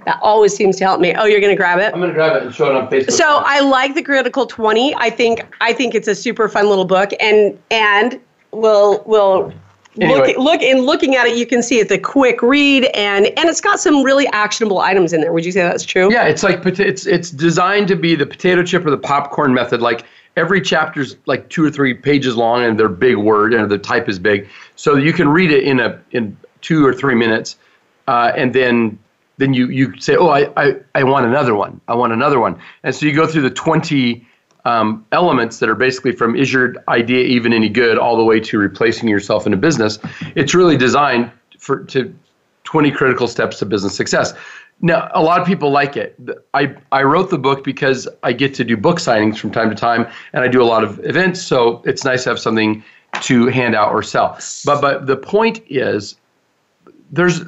[0.06, 1.16] That always seems to help me.
[1.16, 1.94] Oh, you're going to grab it?
[1.94, 3.12] I'm going to grab it and show it on Facebook.
[3.12, 4.94] So I like the Critical 20.
[4.96, 8.20] I think I think it's a super fun little book, and and
[8.52, 9.54] we'll we'll
[10.02, 10.34] Anyway.
[10.36, 13.50] look look in looking at it, you can see it's a quick read, and and
[13.50, 15.34] it's got some really actionable items in there.
[15.34, 16.12] Would you say that's true?
[16.12, 19.82] Yeah, it's like it's it's designed to be the potato chip or the popcorn method.
[19.82, 20.06] Like
[20.38, 24.08] every chapter's like two or three pages long, and they're big word, and the type
[24.08, 27.58] is big, so you can read it in a in two or three minutes,
[28.08, 28.98] uh, and then
[29.38, 31.82] then you you say, oh, I, I I want another one.
[31.88, 34.26] I want another one, and so you go through the twenty.
[34.66, 38.42] Um, elements that are basically from is your idea even any good all the way
[38.42, 39.98] to replacing yourself in a business
[40.36, 42.14] it's really designed for to
[42.70, 44.34] 20 critical steps to business success.
[44.82, 46.20] Now, a lot of people like it.
[46.54, 49.76] I, I wrote the book because I get to do book signings from time to
[49.76, 52.84] time, and I do a lot of events, so it's nice to have something
[53.24, 54.38] to hand out or sell.
[54.66, 56.16] But but the point is,
[57.12, 57.42] there's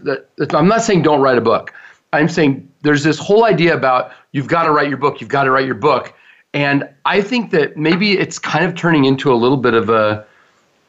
[0.53, 1.71] I'm not saying don't write a book.
[2.13, 5.43] I'm saying there's this whole idea about you've got to write your book, you've got
[5.43, 6.13] to write your book,
[6.53, 10.25] and I think that maybe it's kind of turning into a little bit of a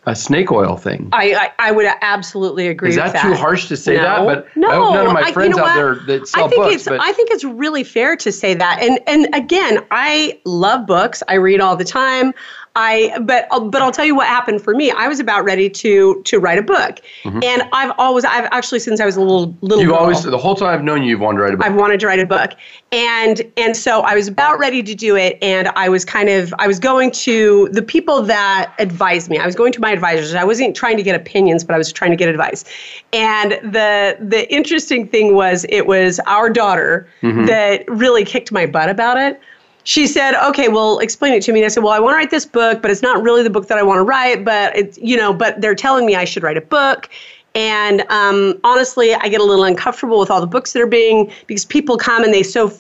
[0.04, 1.08] a snake oil thing.
[1.12, 3.22] I, I, I would absolutely agree Is with that that.
[3.22, 4.24] too harsh to say no, that?
[4.26, 6.46] But no, I hope none of my I- you friends know out there that sell
[6.46, 6.74] I think books.
[6.74, 8.82] it's but I think it's really fair to say that.
[8.82, 11.22] And and again, I love books.
[11.28, 12.34] I read all the time.
[12.74, 14.90] I but but I'll tell you what happened for me.
[14.90, 19.00] I was about ready to to write a book, and I've always I've actually since
[19.00, 19.80] I was a little little Mm-hmm.
[19.80, 21.66] you've girl, always the whole time I've known you, you've wanted to write a book.
[21.66, 22.52] I've wanted to write a book.
[22.92, 26.52] And and so I was about ready to do it and I was kind of
[26.58, 29.38] I was going to the people that advised me.
[29.38, 30.34] I was going to my advisors.
[30.34, 32.64] I wasn't trying to get opinions, but I was trying to get advice.
[33.12, 37.08] And the the interesting thing was it was our daughter
[37.46, 39.40] that really kicked my butt about it.
[39.84, 42.16] She said, "Okay, well, explain it to me." And I said, "Well, I want to
[42.16, 44.44] write this book, but it's not really the book that I want to write.
[44.44, 47.08] But it's you know, but they're telling me I should write a book."
[47.54, 51.30] And um, honestly, I get a little uncomfortable with all the books that are being
[51.46, 52.72] because people come and they so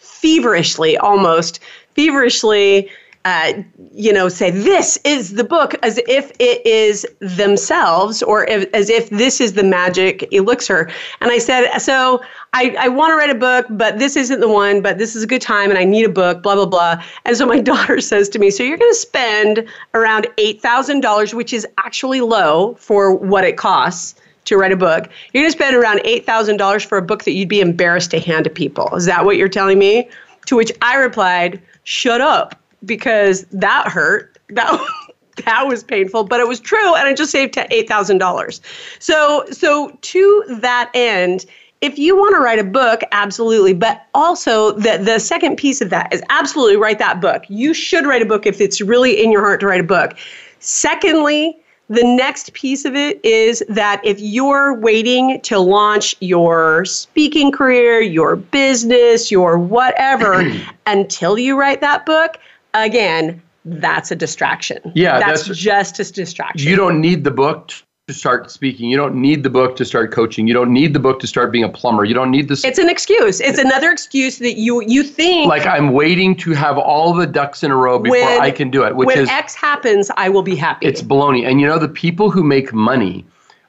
[0.00, 1.60] feverishly, almost
[1.94, 2.88] feverishly,
[3.24, 3.54] uh,
[3.92, 8.90] you know, say this is the book as if it is themselves or if, as
[8.90, 10.90] if this is the magic elixir.
[11.22, 14.48] And I said, so I, I want to write a book, but this isn't the
[14.48, 17.02] one, but this is a good time and I need a book, blah, blah, blah.
[17.24, 21.54] And so my daughter says to me, so you're going to spend around $8,000, which
[21.54, 25.08] is actually low for what it costs to write a book.
[25.32, 28.44] You're going to spend around $8,000 for a book that you'd be embarrassed to hand
[28.44, 28.94] to people.
[28.94, 30.10] Is that what you're telling me?
[30.46, 34.38] To which I replied, shut up, because that hurt.
[34.50, 34.78] That
[35.44, 38.60] that was painful, but it was true, and I just saved eight thousand dollars.
[38.98, 41.46] So, so to that end,
[41.80, 43.74] if you want to write a book, absolutely.
[43.74, 47.44] But also, the the second piece of that is absolutely write that book.
[47.48, 50.16] You should write a book if it's really in your heart to write a book.
[50.60, 51.58] Secondly,
[51.90, 58.00] the next piece of it is that if you're waiting to launch your speaking career,
[58.00, 60.50] your business, your whatever
[60.86, 62.38] until you write that book,
[62.74, 64.78] again, that's a distraction.
[64.94, 66.68] Yeah, that's, that's- just a distraction.
[66.68, 67.70] you don't need the book
[68.06, 68.90] to start speaking.
[68.90, 70.46] You don't need the book to start coaching.
[70.46, 72.04] You don't need the book to start being a plumber.
[72.04, 72.62] You don't need this.
[72.62, 73.40] It's an excuse.
[73.40, 77.62] It's another excuse that you you think like I'm waiting to have all the ducks
[77.62, 80.28] in a row before when I can do it, which when is X happens, I
[80.28, 80.84] will be happy.
[80.86, 81.48] it's baloney.
[81.48, 83.24] And you know the people who make money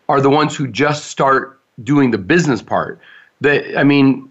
[0.09, 2.99] are the ones who just start doing the business part.
[3.39, 4.29] That I mean,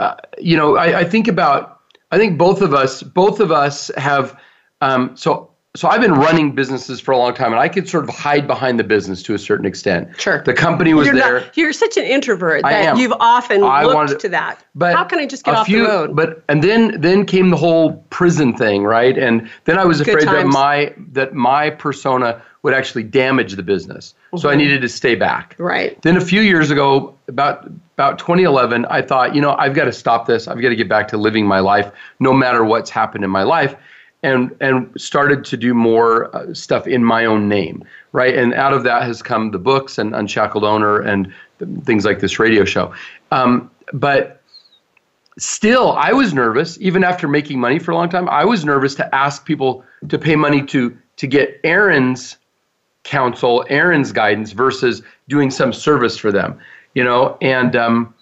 [0.00, 1.75] uh, you know, I, I think about.
[2.10, 4.38] I think both of us, both of us have.
[4.80, 8.04] Um, so so I've been running businesses for a long time, and I could sort
[8.08, 10.08] of hide behind the business to a certain extent.
[10.18, 10.42] Sure.
[10.42, 11.40] The company was you're there.
[11.40, 12.96] Not, you're such an introvert I that am.
[12.96, 14.64] you've often I looked wanted- to that.
[14.74, 16.16] But how can I just get off few, the road?
[16.16, 19.18] But and then then came the whole prison thing, right?
[19.18, 23.62] And then I was Good afraid that my that my persona would actually damage the
[23.62, 24.58] business, so I Mm-hmm.
[24.58, 25.56] needed to stay back.
[25.58, 26.00] right.
[26.02, 29.92] Then a few years ago, about about 2011, I thought, you know, I've got to
[29.92, 30.46] stop this.
[30.46, 33.42] I've got to get back to living my life, no matter what's happened in my
[33.42, 33.74] life,
[34.22, 37.82] and and started to do more uh, stuff in my own name,
[38.12, 38.36] right?
[38.36, 41.32] And out of that has come the books and Unshackled Owner and
[41.84, 42.92] things like this radio show.
[43.30, 44.42] Um, but
[45.38, 48.28] still, I was nervous, even after making money for a long time.
[48.28, 52.36] I was nervous to ask people to pay money to to get Aaron's
[53.04, 56.58] counsel, Aaron's guidance versus doing some service for them,
[56.96, 57.38] you know.
[57.40, 58.12] And um,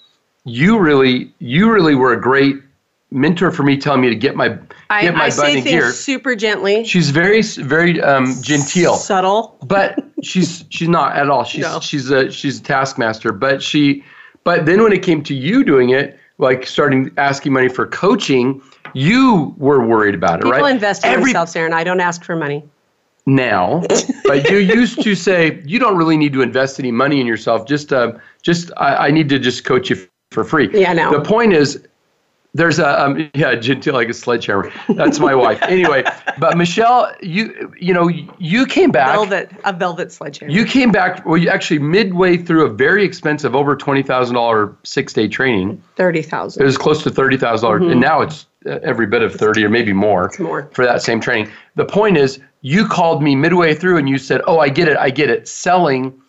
[0.44, 2.56] you really, you really were a great
[3.10, 4.58] mentor for me, telling me to get my
[4.90, 5.90] I, get my I butt say in things gear.
[5.92, 9.56] super gently, She's very, very um, genteel subtle.
[9.62, 11.44] but she's she's not at all.
[11.44, 11.80] She's No.
[11.80, 13.32] she's a she's a taskmaster.
[13.32, 14.04] But she,
[14.42, 18.60] but then when it came to you doing it, like starting asking money for coaching,
[18.94, 20.58] you were worried about it, People right?
[20.58, 21.72] People invest in Every- themselves, Aaron.
[21.72, 22.64] I don't ask for money.
[23.26, 23.82] Now,
[24.24, 27.66] but you used to say you don't really need to invest any money in yourself.
[27.66, 30.68] Just, uh, just I, I need to just coach you for free.
[30.72, 31.10] Yeah, know.
[31.10, 31.86] The point is,
[32.54, 34.72] there's a um, yeah, genteel like a sledgehammer.
[34.90, 35.60] That's my wife.
[35.62, 36.04] Anyway,
[36.38, 39.14] but Michelle, you you know you came back.
[39.14, 40.52] Velvet, a velvet sledgehammer.
[40.52, 41.26] You came back.
[41.26, 45.82] Well, you actually midway through a very expensive, over twenty thousand dollar six day training.
[45.96, 46.22] Thirty
[46.56, 49.92] It was close to thirty dollars, and now it's every bit of thirty or maybe
[49.92, 50.68] more, more.
[50.72, 51.50] for that same training.
[51.74, 54.96] The point is, you called me midway through and you said, "Oh, I get it,
[54.96, 55.46] I get it.
[55.48, 56.20] Selling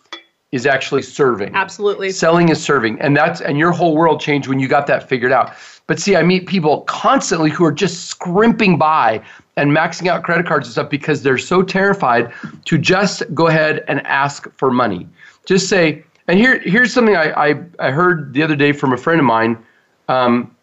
[0.52, 1.54] is actually serving.
[1.54, 2.10] Absolutely.
[2.10, 5.32] Selling is serving, and that's and your whole world changed when you got that figured
[5.32, 5.54] out.
[5.86, 9.22] But see, I meet people constantly who are just scrimping by
[9.56, 12.32] and maxing out credit cards and stuff because they're so terrified
[12.64, 15.08] to just go ahead and ask for money.
[15.46, 18.96] Just say, and here here's something I I, I heard the other day from a
[18.96, 19.58] friend of mine.
[20.08, 20.55] Um,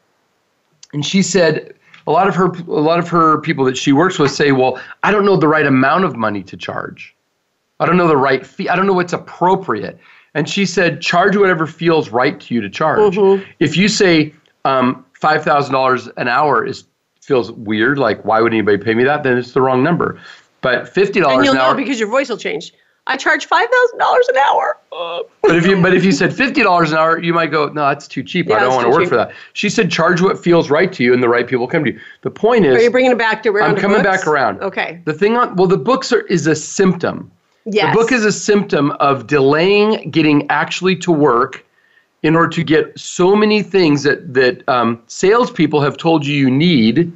[0.94, 1.74] and she said
[2.08, 4.80] a lot of her a lot of her people that she works with say, "Well,
[5.04, 7.16] I don't know the right amount of money to charge.
[7.80, 8.70] I don't know the right fee.
[8.70, 10.00] I don't know what's appropriate."
[10.36, 13.18] And she said, "Charge whatever feels right to you to charge.
[13.60, 14.34] If you say
[14.66, 16.86] um, five thousand dollars an hour is
[17.22, 19.24] feels weird, like why would anybody pay me that?
[19.24, 20.20] Then it's the wrong number.
[20.62, 21.38] But fifty dollars.
[21.38, 21.76] and you'll know hour.
[21.76, 22.74] because your voice will change.
[23.06, 24.78] I charge five thousand dollars an hour.
[25.42, 27.88] But if you but if you said fifty dollars an hour, you might go, no,
[27.88, 28.48] that's too cheap.
[28.48, 29.10] Yeah, I don't want to work cheap.
[29.10, 29.34] for that.
[29.54, 32.00] She said, charge what feels right to you, and the right people come to you.
[32.22, 34.20] The point is, Are you bringing it back to around I'm coming books?
[34.20, 34.62] back around.
[34.62, 35.02] Okay.
[35.06, 37.30] The thing on well, the books are is a symptom.
[37.66, 37.94] Yes.
[37.94, 41.66] The book is a symptom of delaying getting actually to work
[42.24, 46.50] in order to get so many things that that um, salespeople have told you you
[46.50, 47.12] need.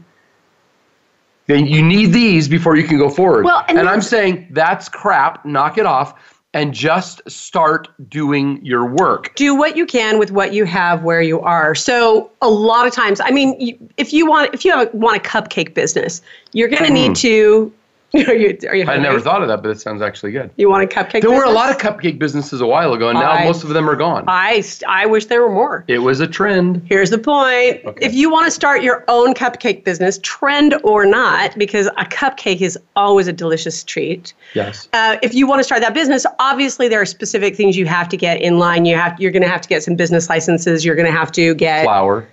[1.48, 3.46] Then you need these before you can go forward.
[3.46, 5.46] Well, and and I'm saying that's crap.
[5.46, 6.14] Knock it off
[6.54, 9.36] and just start doing your work.
[9.36, 11.76] do what you can with what you have where you are.
[11.76, 15.20] So a lot of times, I mean, if you want, if you have, want a
[15.20, 16.22] cupcake business,
[16.54, 16.96] you're going mm-hmm.
[16.96, 17.74] to need to.
[18.14, 18.58] Are you?
[18.70, 18.86] Are you.
[18.86, 20.50] I never thought of that, but it sounds actually good.
[20.56, 21.22] You want a cupcake?
[21.22, 23.70] There were a lot of cupcake businesses a while ago, and now I- most of
[23.70, 24.24] them are gone.
[24.28, 25.84] I I wish there were more.
[25.90, 26.84] It was a trend.
[26.88, 27.84] Here's the point.
[27.86, 28.06] Okay.
[28.06, 32.62] If you want to start your own cupcake business, trend or not, because a cupcake
[32.62, 34.34] is always a delicious treat.
[34.54, 34.88] Yes.
[34.94, 38.08] Uh, if you want to start that business, obviously there are specific things you have
[38.08, 38.86] to get in line.
[38.86, 40.86] You have you're going to have to get some business licenses.
[40.86, 42.26] You're going to have to get Flour.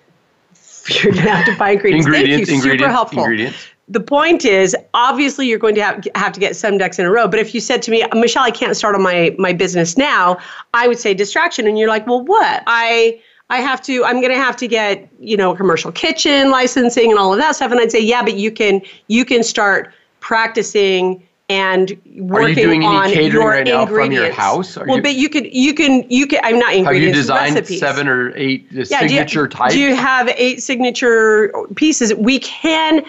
[1.02, 2.06] you're going to have to buy ingredients.
[2.06, 2.54] Ingredients, Thank you.
[2.54, 3.18] ingredients, Super helpful.
[3.20, 3.66] ingredients.
[3.88, 7.10] The point is, obviously, you're going to have, have to get some ducks in a
[7.10, 7.28] row.
[7.28, 10.38] But if you said to me, Michelle, I can't start on my my business now,
[10.72, 12.62] I would say distraction, and you're like, well, what?
[12.66, 13.20] I
[13.50, 14.02] I have to.
[14.04, 17.56] I'm going to have to get you know commercial kitchen licensing and all of that
[17.56, 17.70] stuff.
[17.72, 22.86] And I'd say, yeah, but you can you can start practicing and working doing any
[22.86, 24.76] on catering your right now from your house?
[24.76, 26.40] Are well, you- but you could you can you can.
[26.42, 26.86] I'm not ingredients.
[26.86, 27.80] Have you designed recipes.
[27.80, 29.74] seven or eight Yeah, signature do you, types?
[29.74, 32.14] Do you have eight signature pieces?
[32.14, 33.04] We can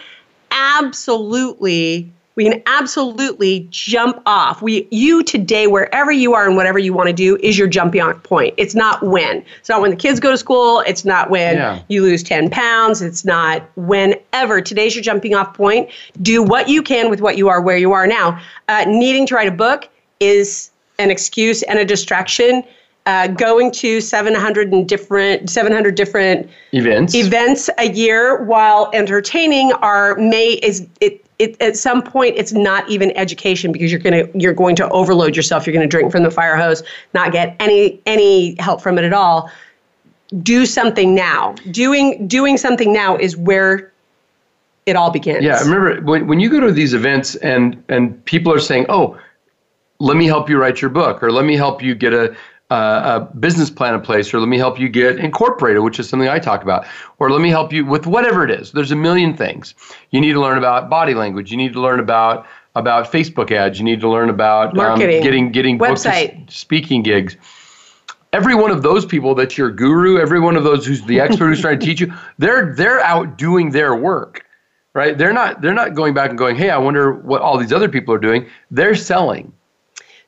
[0.52, 4.62] absolutely, we can absolutely jump off.
[4.62, 8.02] We, you today, wherever you are and whatever you want to do, is your jumping
[8.02, 8.54] off point.
[8.58, 9.44] It's not when.
[9.60, 10.82] It's not when the kids go to school.
[10.82, 11.80] It's not when Yeah.
[11.88, 13.02] you lose 10 pounds.
[13.02, 14.62] It's not whenever.
[14.62, 15.90] Today's your jumping off point.
[16.22, 18.40] Do what you can with what you are where you are now.
[18.68, 19.88] Uh, needing to write a book
[20.20, 22.64] is an excuse and a distraction.
[23.08, 27.14] Uh, going to 700 and different 700 different events.
[27.14, 32.90] events a year while entertaining are may is it, it at some point it's not
[32.90, 35.66] even education because you're gonna you're going to overload yourself.
[35.66, 39.14] You're gonna drink from the fire hose not get any any help from it at
[39.14, 39.52] all.
[40.42, 41.54] Do something now.
[41.72, 43.92] Doing doing something now is where
[44.86, 45.44] it all begins.
[45.44, 49.20] Yeah, remember when, when you go to these events and and people are saying, "Oh,
[50.00, 52.36] let me help you write your book," or "Let me help you get a
[52.70, 56.10] a, a business plan in place," or "Let me help you get incorporated," which is
[56.10, 56.86] something I talk about,
[57.20, 59.76] or "Let me help you with whatever it is." There's a million things.
[60.12, 61.52] You need to learn about body language.
[61.52, 63.80] You need to learn about about Facebook ads.
[63.80, 65.22] You need to learn about um, Marketing.
[65.22, 66.52] getting getting s- Website.
[66.52, 67.38] speaking gigs.
[68.34, 71.48] Every one of those people that's your guru, every one of those who's the expert
[71.48, 74.46] who's trying to teach you, they're they're out doing their work
[74.96, 75.18] right?
[75.18, 77.90] They're not they're not going back and going, hey, I wonder what all these other
[77.90, 78.48] people are doing.
[78.72, 79.54] They're selling.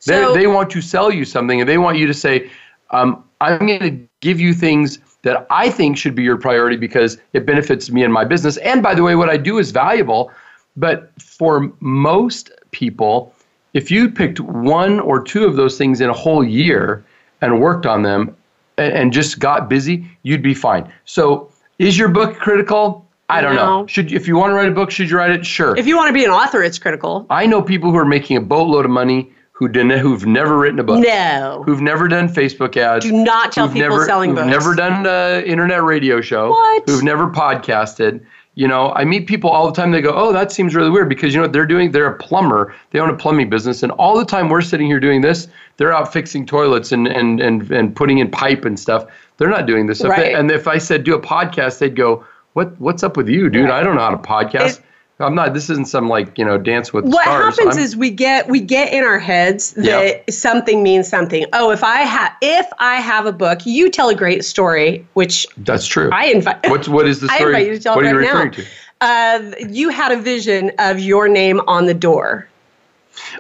[0.05, 2.49] They So- they want to sell you something, and they want you to say,
[2.91, 7.17] um, I'm going to give you things that I think should be your priority because
[7.33, 8.57] it benefits me and my business.
[8.57, 10.31] And by the way, what I do is valuable.
[10.77, 13.33] But for most people,
[13.73, 17.03] if you picked one or two of those things in a whole year
[17.41, 18.36] and worked on them
[18.77, 20.91] and, and just got busy, you'd be fine.
[21.05, 23.05] So, is your book critical?
[23.29, 23.81] I don't know.
[23.81, 23.88] No.
[23.88, 25.45] Should if you want to write a book, should you write it?
[25.45, 25.75] Sure.
[25.77, 28.38] if you want to be an author it's critical I know people who are making
[28.38, 31.64] a boatload of money who didn't, who've never written a book, No.
[31.66, 34.49] who've never done Facebook ads, Do not tell who've people never, selling who've books.
[34.51, 36.84] never done an internet radio show, What?
[36.88, 38.22] who've never podcasted.
[38.53, 39.91] You know, I meet people all the time.
[39.91, 41.91] They go, "Oh, that seems really weird," because you know what they're doing.
[41.91, 42.74] They're a plumber.
[42.91, 45.47] They own a plumbing business, and all the time we're sitting here doing this,
[45.78, 49.05] they're out fixing toilets and and and and putting in pipe and stuff.
[49.38, 49.99] They're not doing this.
[49.99, 50.34] They- Right.
[50.36, 52.72] and if I said do a podcast, they'd go, "What?
[52.80, 53.70] What's up with you, dude?
[53.70, 54.82] I don't know how to podcast." It-
[55.20, 55.53] I'm not.
[55.55, 57.57] This isn't some like you know dance with what stars.
[57.57, 59.84] happens I'm- is we get we get in our heads that
[60.28, 60.32] Yeah.
[60.34, 61.45] something means something.
[61.53, 65.47] Oh, if I have if I have a book, you tell a great story, which
[65.57, 66.09] that's true.
[66.13, 66.70] I invite.
[66.70, 67.53] What's what is the I story?
[67.53, 68.57] invite you to tell what it are you right referring now.
[68.57, 68.65] to?
[68.99, 72.47] Uh, you had a vision of your name on the door.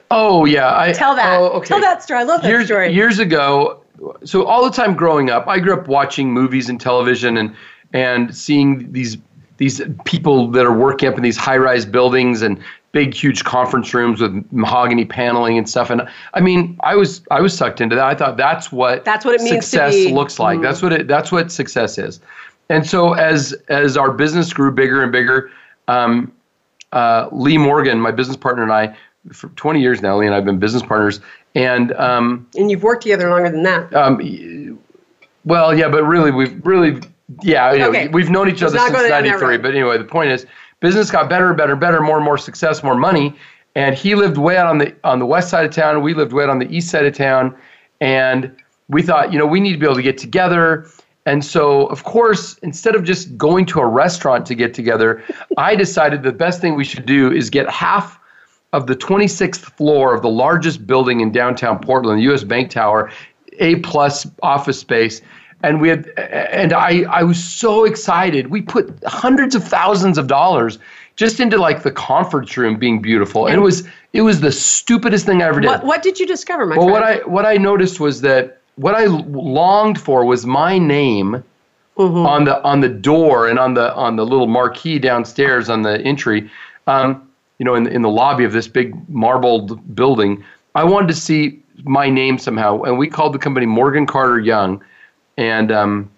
[0.09, 1.39] Oh yeah, I Tell that.
[1.39, 1.67] Oh, okay.
[1.67, 2.21] Tell that story.
[2.21, 2.91] I love that years, story.
[2.91, 3.79] Years ago,
[4.23, 7.55] so all the time growing up, I grew up watching movies and television and
[7.93, 9.17] and seeing these
[9.57, 12.59] these people that are working up in these high-rise buildings and
[12.91, 15.89] big huge conference rooms with mahogany paneling and stuff.
[15.89, 16.01] And
[16.33, 18.05] i mean i was i was sucked into that.
[18.05, 20.61] I thought that's what That's what it means to success looks like.
[20.61, 22.19] That's what it that's what success is.
[22.69, 25.51] And so as as our business grew bigger and bigger
[25.87, 26.31] um,
[26.91, 28.95] uh, lee morgan my business partner and i
[29.33, 31.19] for 20 years now lee and i've been business partners.
[31.55, 33.93] And um, and you've worked together longer than that.
[33.93, 34.19] um,
[35.47, 36.99] well, yeah, but really, we've really,
[37.41, 38.07] yeah, you know, Okay.
[38.07, 39.57] we've known each other since go down that '93.
[39.57, 40.45] But anyway, the point is,
[40.79, 43.35] business got better, and better, better, more and more success, more money,
[43.75, 46.33] and he lived way out on the on the west side of town, we lived
[46.33, 47.55] way out on the east side of town,
[48.01, 48.55] and
[48.89, 50.87] we thought, you know, we need to be able to get together.
[51.25, 55.21] And so, of course, instead of just going to a restaurant to get together,
[55.57, 58.17] I decided the best thing we should do is get half
[58.71, 62.45] of the 26th floor of the largest building in downtown Portland, the U.S.
[62.45, 63.11] Bank Tower,
[63.59, 65.21] A plus office space,
[65.63, 68.47] and we had, and I, I was so excited.
[68.47, 70.79] We put hundreds of thousands of dollars
[71.15, 75.25] just into like the conference room being beautiful, and it was, it was the stupidest
[75.25, 75.67] thing I ever did.
[75.67, 77.01] What what did you discover, my well, friend?
[77.01, 81.43] what I, what I noticed was that what I longed for was my name
[81.97, 82.27] Mm-hmm.
[82.27, 85.99] on the on the door and on the on the little marquee downstairs on the
[86.01, 86.47] entry,
[86.85, 87.27] um,
[87.57, 90.43] you know, in in the lobby of this big marbled building.
[90.75, 94.79] I wanted to see my name somehow, and we called the company Morgan Carter Young,
[95.37, 96.11] and um,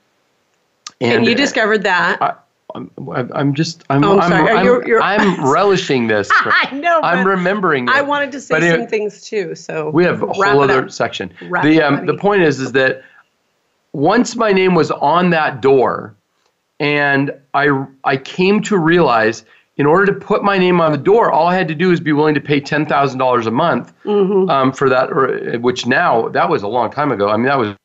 [1.01, 2.21] and you discovered that.
[2.21, 2.33] I,
[2.75, 2.91] I'm,
[3.33, 6.29] I'm just I'm Oh, I'm I'm, You're- you're- I'm relishing this.
[6.33, 6.99] I know.
[7.01, 7.89] I'm remembering.
[7.89, 9.55] I wanted to say But it- some things too.
[9.55, 10.91] So we have a whole other up.
[10.91, 11.33] section.
[11.49, 13.03] Wrap the um, the point is is that
[13.93, 16.13] once my name was on that door,
[16.79, 19.45] and I I came to realize
[19.77, 21.99] in order to put my name on the door, all I had to do is
[21.99, 24.49] be willing to pay ten thousand dollars a month Mm-hmm.
[24.49, 27.29] um, for that, or, which now that was a long time ago.
[27.29, 27.75] I mean that was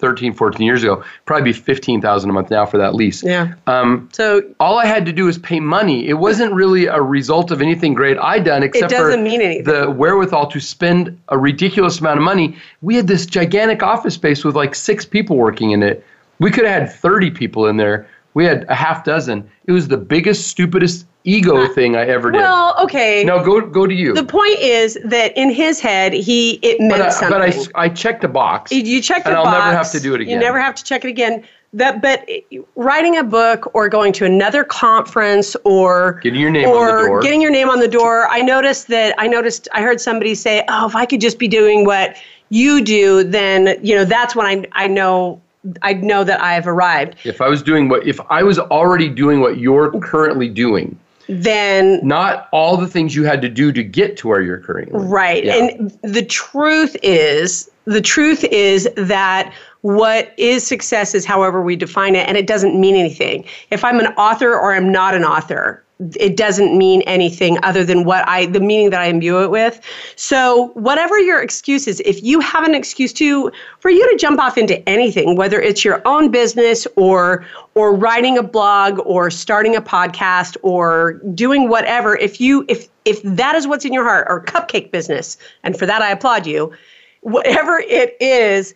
[0.00, 1.04] 13, 14 years ago.
[1.26, 3.22] Probably be fifteen thousand a month now for that lease.
[3.22, 3.54] Yeah.
[3.66, 6.08] Um, So all I had to do was pay money.
[6.08, 9.64] It wasn't really a result of anything great I'd done, except for doesn't mean anything.
[9.72, 12.56] the wherewithal to spend a ridiculous amount of money.
[12.82, 16.04] We had this gigantic office space with like six people working in it.
[16.38, 18.08] We could have had 30 people in there.
[18.34, 19.48] We had a half dozen.
[19.66, 22.38] It was the biggest, stupidest ego uh, thing I ever did.
[22.38, 23.24] well, okay.
[23.24, 24.14] no, go go to you.
[24.14, 27.38] The point is that in his head, he it meant but I, something.
[27.38, 28.72] but I, I checked a box.
[28.72, 29.46] You checked the box.
[29.46, 30.34] and I'll never have to do it again.
[30.34, 31.44] You never have to check it again.
[31.72, 32.28] That, but
[32.74, 37.20] writing a book or going to another conference or Getting your name on the door.
[37.20, 38.26] getting your name on the door.
[38.28, 39.14] I noticed that.
[39.18, 39.68] I noticed.
[39.72, 42.16] I heard somebody say, "Oh, if I could just be doing what
[42.48, 45.40] you do, then you know that's when I I know
[45.82, 49.40] I know that I've arrived." If I was doing what, if I was already doing
[49.40, 50.98] what you're currently doing,
[51.30, 54.98] Then not all the things you had to do to get to where you're currently.
[55.00, 55.44] Right.
[55.44, 55.54] Yeah.
[55.54, 62.16] And the truth is, the truth is that what is success is however we define
[62.16, 63.44] it, and it doesn't mean anything.
[63.70, 65.84] If I'm an author or I'm not an author,
[66.16, 69.80] it doesn't mean anything other than what I, the meaning that I imbue it with.
[70.16, 74.40] So, whatever your excuse is, if you have an excuse to, for you to jump
[74.40, 77.44] off into anything, whether it's your own business or,
[77.74, 83.22] or writing a blog or starting a podcast or doing whatever, if you, if, if
[83.22, 86.72] that is what's in your heart or cupcake business, and for that I applaud you,
[87.20, 88.74] whatever it is,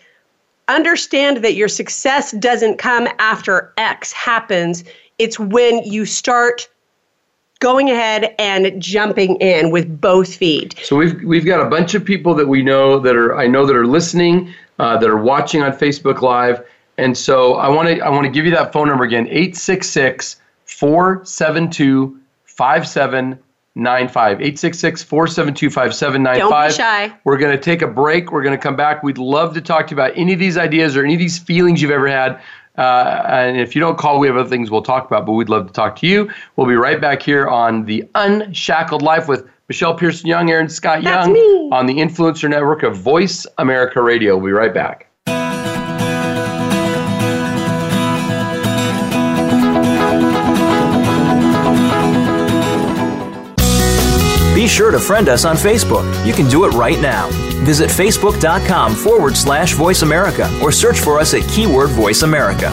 [0.68, 4.84] understand that your success doesn't come after X happens.
[5.18, 6.68] It's when you start
[7.64, 10.78] going ahead and jumping in with both feet.
[10.82, 13.64] So we've we've got a bunch of people that we know that are I know
[13.64, 16.62] that are listening, uh, that are watching on Facebook Live,
[16.98, 20.36] and so I want to I want to give you that phone number again 866
[20.66, 27.16] 472 5795 866 472 5795 Don't be shy.
[27.24, 28.30] We're going to take a break.
[28.30, 29.02] We're going to come back.
[29.02, 31.38] We'd love to talk to you about any of these ideas or any of these
[31.38, 32.42] feelings you've ever had
[32.76, 35.48] Uh, and if you don't call, we have other things we'll talk about, but we'd
[35.48, 36.30] love to talk to you.
[36.56, 41.02] We'll be right back here on The Unshackled Life with Michelle Pearson Young, Aaron Scott
[41.02, 41.70] That's Young me.
[41.72, 44.36] on the Influencer Network of Voice America Radio.
[44.36, 45.08] We'll be right back.
[54.54, 56.04] Be sure to friend us on Facebook.
[56.26, 57.28] You can do it right now.
[57.64, 62.70] Visit facebook.com forward slash voice America or search for us at keyword voice America.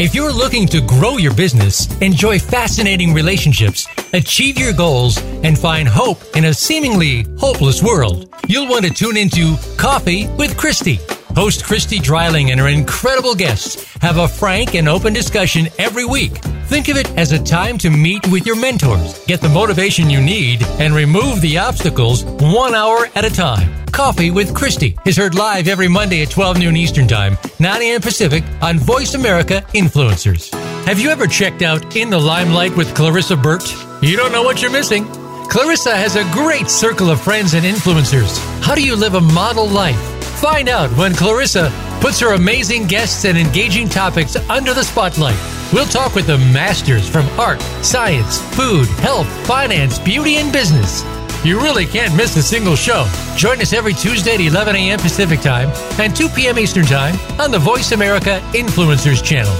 [0.00, 5.86] If you're looking to grow your business, enjoy fascinating relationships, achieve your goals, and find
[5.86, 10.98] hope in a seemingly hopeless world, you'll want to tune into Coffee with Christy.
[11.34, 16.32] Host Christy Dreiling and her incredible guests have a frank and open discussion every week.
[16.66, 20.20] Think of it as a time to meet with your mentors, get the motivation you
[20.20, 23.84] need, and remove the obstacles one hour at a time.
[23.86, 28.00] Coffee with Christy is heard live every Monday at 12 noon Eastern Time, 9 a.m.
[28.00, 30.52] Pacific on Voice America Influencers.
[30.84, 33.64] Have you ever checked out In the Limelight with Clarissa Burt?
[34.02, 35.04] You don't know what you're missing.
[35.50, 38.38] Clarissa has a great circle of friends and influencers.
[38.62, 40.19] How do you live a model life?
[40.40, 41.70] Find out when Clarissa
[42.00, 45.36] puts her amazing guests and engaging topics under the spotlight.
[45.70, 51.04] We'll talk with the masters from art, science, food, health, finance, beauty, and business.
[51.44, 53.06] You really can't miss a single show.
[53.36, 54.98] Join us every Tuesday at 11 a.m.
[54.98, 55.68] Pacific Time
[56.00, 56.58] and 2 p.m.
[56.58, 59.52] Eastern Time on the Voice America Influencers channel.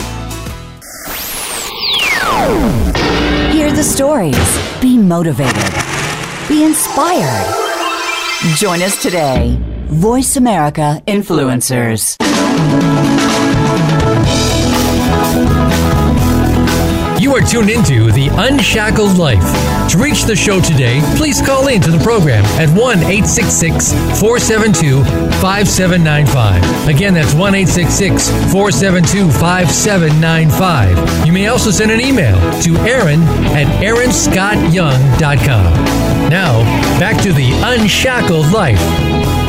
[3.52, 4.80] Hear the stories.
[4.80, 5.74] Be motivated.
[6.48, 7.54] Be inspired.
[8.56, 9.69] Join us today.
[9.90, 12.16] Voice America Influencers.
[17.20, 19.42] You are tuned into The Unshackled Life.
[19.90, 25.02] To reach the show today, please call in to the program at 1 866 472
[25.42, 26.88] 5795.
[26.88, 31.26] Again, that's 1 866 472 5795.
[31.26, 33.20] You may also send an email to Aaron
[33.58, 35.74] at aaronscottyoung.com.
[36.30, 36.62] Now,
[37.00, 39.39] back to The Unshackled Life.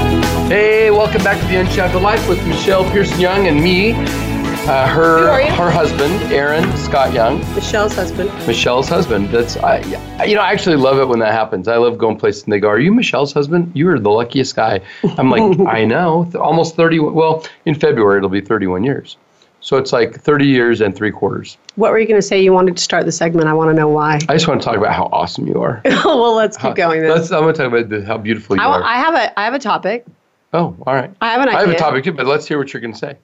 [0.51, 5.19] Hey, welcome back to the Unshackled Life with Michelle Pearson Young and me, uh, her
[5.19, 5.47] Who are you?
[5.53, 8.29] her husband, Aaron Scott Young, Michelle's husband.
[8.45, 9.29] Michelle's husband.
[9.29, 9.79] That's I,
[10.25, 11.69] you know, I actually love it when that happens.
[11.69, 13.71] I love going places and they go, "Are you Michelle's husband?
[13.73, 14.81] You are the luckiest guy."
[15.17, 16.99] I'm like, I know, almost thirty.
[16.99, 19.15] Well, in February it'll be 31 years,
[19.61, 21.57] so it's like 30 years and three quarters.
[21.77, 22.43] What were you going to say?
[22.43, 23.47] You wanted to start the segment.
[23.47, 24.15] I want to know why.
[24.27, 25.81] I just want to talk about how awesome you are.
[25.85, 27.09] well, let's keep going then.
[27.09, 28.83] Let's, I'm going to talk about the, how beautiful you I, are.
[28.83, 30.05] I have a I have a topic.
[30.53, 31.13] Oh, all right.
[31.21, 31.57] I have an idea.
[31.57, 33.17] I have a topic too, but let's hear what you're going to say.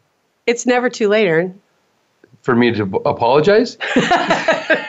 [0.45, 1.59] It's never too late, Aaron.
[2.41, 3.77] For me to b- apologize?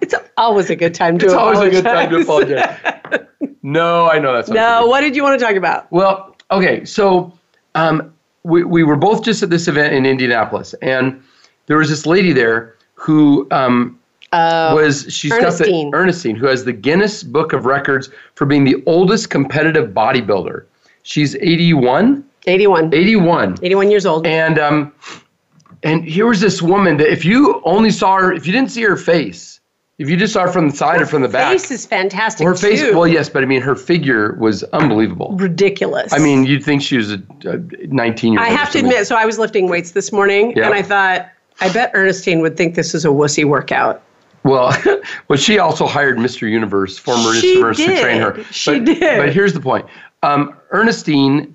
[0.00, 1.74] It's always a good time to apologize.
[1.74, 3.56] It's always a good time to apologize.
[3.62, 5.90] no, I know that's not no, what did you want to talk about?
[5.90, 7.32] Well, okay, so
[7.74, 8.12] um,
[8.42, 11.22] we, we were both just at this event in Indianapolis, and
[11.66, 13.98] there was this lady there who um,
[14.32, 15.90] was she's Ernestine.
[15.90, 19.90] got the Ernestine, who has the Guinness Book of Records for being the oldest competitive
[19.90, 20.64] bodybuilder.
[21.04, 22.92] She's 81, 81.
[22.92, 24.26] 81, 81 years old.
[24.26, 24.92] and um,
[25.82, 28.82] and here was this woman that if you only saw her, if you didn't see
[28.82, 29.60] her face,
[29.98, 32.46] if you just saw her from the side or from the back, face is fantastic.
[32.46, 32.80] her face.
[32.80, 32.96] too.
[32.96, 35.36] Well, yes, but I mean, her figure was unbelievable.
[35.38, 36.12] ridiculous.
[36.12, 38.48] I mean, you'd think she was a, a 19 year old.
[38.48, 40.64] I have to admit, so I was lifting weights this morning, Yeah.
[40.66, 41.28] and I thought,
[41.60, 44.02] I bet Ernestine would think this is a wussy workout.
[44.42, 44.74] Well,
[45.28, 46.50] well, she also hired Mr.
[46.50, 47.42] Universe, former Mr.
[47.42, 48.42] Universe, to train her.
[48.50, 49.18] She but, did.
[49.18, 49.86] But here's the point:
[50.24, 51.54] um, Ernestine,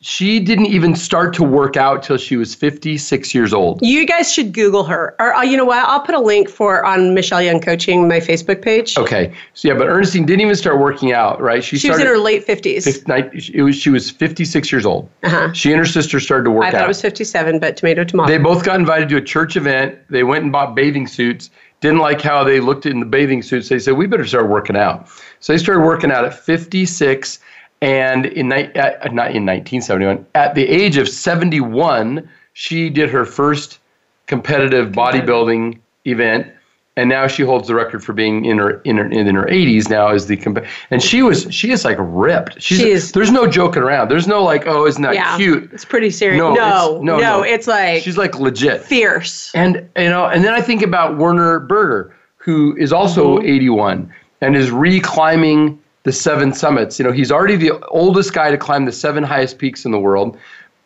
[0.00, 3.80] she didn't even start to work out till she was 56 years old.
[3.82, 5.84] You guys should Google her, or uh, you know what?
[5.88, 8.96] I'll put a link for on Michelle Young Coaching my Facebook page.
[8.96, 11.64] Okay, so yeah, but Ernestine didn't even start working out, right?
[11.64, 12.02] She was started.
[12.02, 12.84] in her late 50s.
[12.84, 15.08] fif- it was, she was 56 years old.
[15.24, 15.52] Uh-huh.
[15.52, 16.68] She and her sister started to work out.
[16.68, 16.84] I thought out.
[16.84, 18.28] it was 57, but tomato, tomato.
[18.28, 19.98] They both got invited to a church event.
[20.10, 21.50] They went and bought bathing suits.
[21.80, 23.68] Didn't like how they looked in the bathing suits.
[23.68, 25.08] They said, we better start working out.
[25.40, 27.38] So they started working out at 56.
[27.80, 33.08] And in, ni- at, uh, not in 1971, at the age of 71, she did
[33.10, 33.78] her first
[34.26, 36.48] competitive bodybuilding event.
[36.96, 39.88] And now she holds the record for being in her in her in her 80s
[39.88, 42.60] now as the comp- and she was she is like ripped.
[42.60, 44.08] She's, She is- There's no joking around.
[44.10, 45.70] There's no like oh isn't that yeah, cute.
[45.72, 46.40] It's pretty serious.
[46.40, 46.56] No, No,
[46.96, 47.42] it's- no, no, no.
[47.44, 48.82] it's like She's like legit.
[48.82, 49.52] fierce.
[49.54, 54.56] And you know, and then I think about Werner Berger, who is also 81 and
[54.56, 55.78] is reclimbing
[56.08, 56.98] the seven summits.
[56.98, 60.00] You know, he's already the oldest guy to climb the seven highest peaks in the
[60.00, 60.38] world,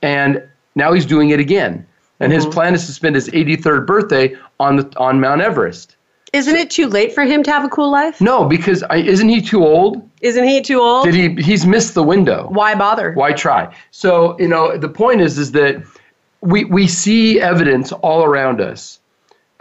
[0.02, 0.42] and
[0.74, 1.86] now he's doing it again.
[2.18, 2.54] And his mm-hmm.
[2.54, 5.94] plan is to spend his 83rd birthday on the on Mount Everest.
[6.32, 8.20] Isn't it too late for him to have a cool life?
[8.20, 10.10] No, because I, isn't he too old?
[10.22, 11.04] Isn't he too old?
[11.04, 11.40] Did he?
[11.40, 12.48] He's missed the window.
[12.50, 13.12] Why bother?
[13.12, 13.72] Why try?
[13.92, 15.84] So you know, the point is, is that
[16.40, 18.98] we we see evidence all around us.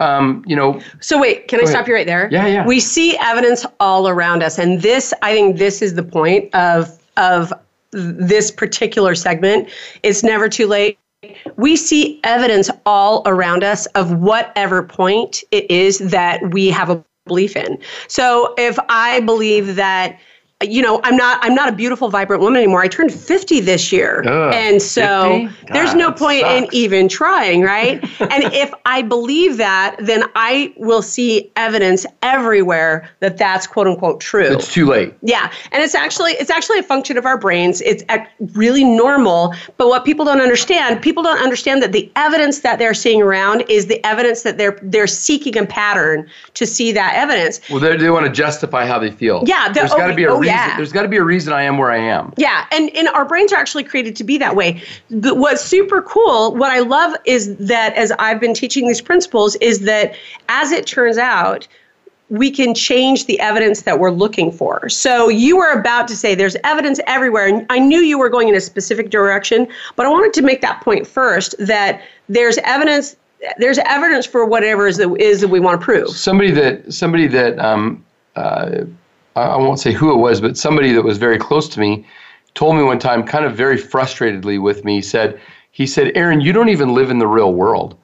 [0.00, 1.88] Um, you know, So wait, can I Go stop ahead.
[1.88, 2.28] you right there?
[2.32, 2.66] Yeah, yeah.
[2.66, 6.98] We see evidence all around us, and this, I think, this is the point of
[7.16, 7.52] of
[7.92, 9.68] this particular segment.
[10.02, 10.98] It's never too late.
[11.56, 17.04] We see evidence all around us of whatever point it is that we have a
[17.26, 17.78] belief in.
[18.08, 20.18] So if I believe that
[20.62, 23.92] you know i'm not i'm not a beautiful vibrant woman anymore i turned 50 this
[23.92, 25.72] year Ugh, and so 50?
[25.72, 28.02] there's no point in even trying, right?
[28.20, 34.20] and if I believe that, then I will see evidence everywhere that that's quote unquote
[34.20, 34.52] true.
[34.52, 35.14] it's too late.
[35.22, 37.80] Yeah, and it's actually it's actually a function of our brains.
[37.82, 38.04] It's
[38.54, 42.94] really normal, but what people don't understand, people don't understand that the evidence that they're
[42.94, 47.60] seeing around is the evidence that they're they're seeking a pattern to see that evidence.
[47.70, 49.42] Well, they, they want to justify how they feel.
[49.46, 50.51] Yeah, there's got to oh, be a oh, reason.
[50.52, 50.76] Yeah.
[50.76, 52.32] There's got to be a reason I am where I am.
[52.36, 54.82] Yeah, and, and our brains are actually created to be that way.
[55.10, 59.56] The, what's super cool, what I love is that as I've been teaching these principles,
[59.56, 60.14] is that
[60.48, 61.66] as it turns out,
[62.32, 64.88] we can change the evidence that we're looking for.
[64.88, 68.48] So you were about to say there's evidence everywhere, and I knew you were going
[68.48, 72.00] in a specific direction, but I wanted to make that point first that
[72.30, 73.16] there's evidence.
[73.58, 76.08] There's evidence for whatever is that is that we want to prove.
[76.10, 78.02] Somebody that somebody that um,
[78.34, 78.84] uh,
[79.34, 82.04] I won't say who it was, but somebody that was very close to me
[82.54, 86.52] told me one time, kind of very frustratedly with me, said he said, "Aaron, you
[86.52, 87.96] don't even live in the real world,"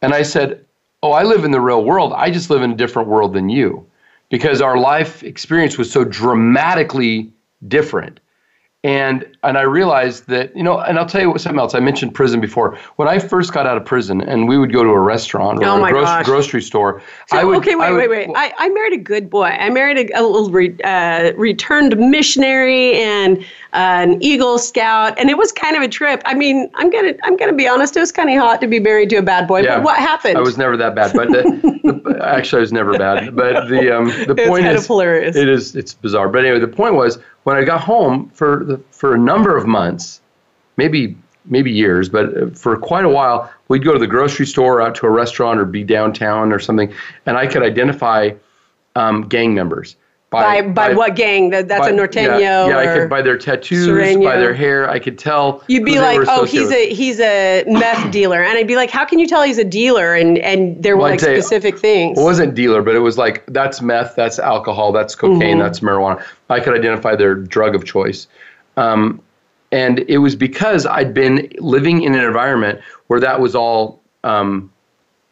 [0.00, 0.64] and I said,
[1.02, 2.12] "Oh, I live in the real world.
[2.14, 3.84] I just live in a different world than you."
[4.28, 7.32] Because our life experience was so dramatically
[7.68, 8.20] different.
[8.86, 11.74] And and I realized that you know, and I'll tell you what something else.
[11.74, 12.78] I mentioned prison before.
[12.96, 15.64] When I first got out of prison, and we would go to a restaurant or
[15.66, 16.24] Oh a gosh.
[16.24, 17.58] grocery store, So, I would.
[17.58, 18.28] okay, wait, would- wait, wait.
[18.36, 19.46] I, I married a good boy.
[19.46, 23.38] I married a, a little re, uh, returned missionary and
[23.72, 26.22] uh, an Eagle Scout, and it was kind of a trip.
[26.24, 27.96] I mean, I'm gonna I'm gonna be honest.
[27.96, 29.62] It was kind of hot to be married to a bad boy.
[29.62, 30.38] Yeah, but what happened?
[30.38, 31.42] I was never that bad, but the,
[32.04, 33.34] the, actually, I was never bad.
[33.34, 35.34] But the um, the It's point kind is, of hilarious.
[35.34, 36.28] it is it's bizarre.
[36.28, 39.68] But anyway, the point was when I got home for the for a number of
[39.68, 40.20] months,
[40.76, 44.96] maybe maybe years, but for quite a while, we'd go to the grocery store, out
[44.96, 46.92] to a restaurant, or be downtown or something,
[47.24, 48.30] and I could identify
[48.96, 49.94] um, gang members
[50.30, 51.50] by, by what gang?
[51.50, 52.40] That, that's by- a Norteño.
[52.40, 54.24] Yeah, yeah I could by their tattoos, Sureño.
[54.24, 55.62] by their hair, I could tell.
[55.68, 59.04] You'd be like, oh, he's a he's a meth dealer, and I'd be like, how
[59.04, 60.14] can you tell he's a dealer?
[60.14, 62.18] And and there were Well, I'd like say- specific things.
[62.18, 65.60] It wasn't dealer, but it was like that's meth, that's alcohol, that's cocaine, Mm-hmm.
[65.60, 66.24] that's marijuana.
[66.50, 68.26] I could identify their drug of choice.
[68.76, 69.22] Um,
[69.72, 74.70] and it was because I'd been living in an environment where that was all um,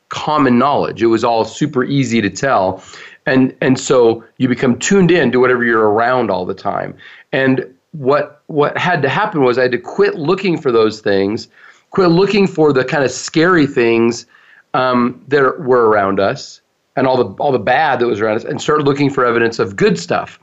[0.09, 1.03] common knowledge.
[1.03, 2.82] It was all super easy to tell.
[3.27, 6.97] And, and so you become tuned in to whatever you're around all the time.
[7.33, 11.49] And what, what had to happen was I had to quit looking for those things,
[11.91, 14.27] quit looking for the kind of scary things
[14.75, 16.61] um, that were around us
[16.97, 19.59] and all the all the bad that was around us and start looking for evidence
[19.59, 20.39] of good stuff.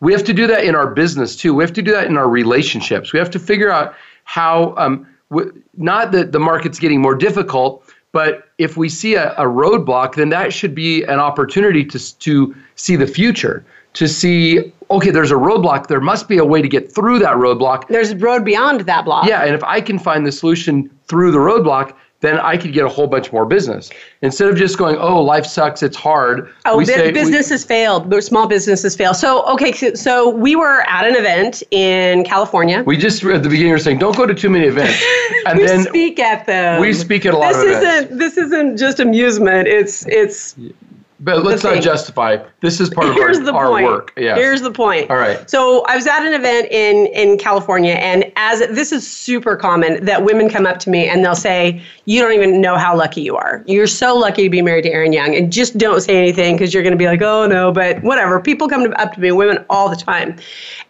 [0.00, 1.54] We have to do that in our business too.
[1.54, 3.12] We have to do that in our relationships.
[3.12, 7.84] We have to figure out how um, w- not that the market's getting more difficult,
[8.12, 12.54] but if we see a, a roadblock, then that should be an opportunity to to
[12.74, 15.86] see the future, to see okay, there's a roadblock.
[15.86, 17.86] There must be a way to get through that roadblock.
[17.88, 19.26] There's a road beyond that block.
[19.26, 22.84] Yeah, and if I can find the solution through the roadblock, then I could get
[22.84, 23.90] a whole bunch more business.
[24.22, 28.12] Instead of just going, "Oh, life sucks, it's hard." Oh, we say- we- businesses failed.
[28.22, 29.14] Small businesses fail.
[29.14, 32.82] So, okay, so, we were at an event in California.
[32.84, 35.02] We just at the beginning were saying, "Don't go to too many events,"
[35.46, 36.80] and We then speak at them.
[36.80, 37.84] we speak at a lot this of events.
[38.04, 39.66] isn't this isn't just amusement.
[39.68, 40.54] It's it's
[41.22, 42.38] But let's not justify.
[42.60, 43.84] This is part of here's our, the our point.
[43.84, 44.12] work.
[44.16, 44.36] Yeah.
[44.36, 45.10] Here's the point.
[45.10, 45.48] All right.
[45.50, 50.02] So I was at an event in in California, and as this is super common
[50.06, 53.20] that women come up to me and they'll say, "You don't even know how lucky
[53.20, 53.62] you are.
[53.66, 56.72] You're so lucky to be married to Aaron Young," and just don't say anything because
[56.72, 58.40] you're going to be like, "Oh no," but whatever.
[58.40, 60.36] People come to, up to me, women all the time,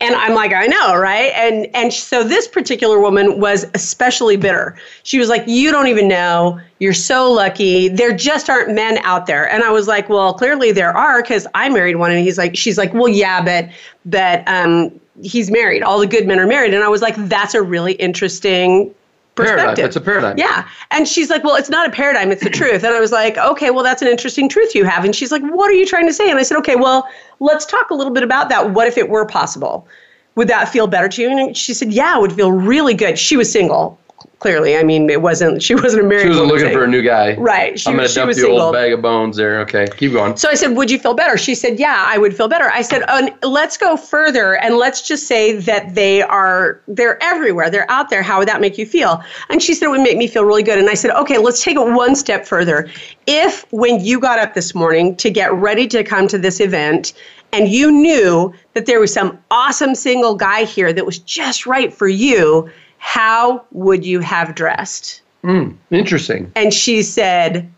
[0.00, 4.76] and I'm like, "I know, right?" And and so this particular woman was especially bitter.
[5.02, 7.88] She was like, "You don't even know." You're so lucky.
[7.88, 9.48] There just aren't men out there.
[9.48, 12.10] And I was like, well, clearly there are because I married one.
[12.10, 13.68] And he's like, she's like, well, yeah, but
[14.06, 15.82] but um, he's married.
[15.82, 16.74] All the good men are married.
[16.74, 18.94] And I was like, that's a really interesting
[19.36, 19.56] Paradigm.
[19.56, 19.84] perspective.
[19.84, 20.38] That's a paradigm.
[20.38, 20.68] Yeah.
[20.90, 22.82] And she's like, well, it's not a paradigm, it's the truth.
[22.82, 25.04] And I was like, okay, well, that's an interesting truth you have.
[25.04, 26.30] And she's like, what are you trying to say?
[26.30, 27.08] And I said, okay, well,
[27.38, 28.70] let's talk a little bit about that.
[28.70, 29.86] What if it were possible?
[30.34, 31.30] Would that feel better to you?
[31.30, 33.18] And she said, yeah, it would feel really good.
[33.18, 33.98] She was single.
[34.40, 35.62] Clearly, I mean, it wasn't.
[35.62, 36.22] She wasn't a married.
[36.22, 37.36] She wasn't looking saying- for a new guy.
[37.36, 37.78] Right.
[37.78, 38.60] She, I'm gonna dump was the single.
[38.62, 39.60] old bag of bones there.
[39.60, 40.36] Okay, keep going.
[40.36, 41.36] So I said, Would you feel better?
[41.36, 42.70] She said, Yeah, I would feel better.
[42.72, 47.70] I said, oh, Let's go further and let's just say that they are, they're everywhere.
[47.70, 48.22] They're out there.
[48.22, 49.22] How would that make you feel?
[49.50, 50.78] And she said, It would make me feel really good.
[50.78, 52.88] And I said, Okay, let's take it one step further.
[53.26, 57.12] If when you got up this morning to get ready to come to this event,
[57.52, 61.92] and you knew that there was some awesome single guy here that was just right
[61.92, 62.70] for you,
[63.00, 65.22] how would you have dressed?
[65.42, 66.52] Hmm, interesting.
[66.54, 67.68] And she said,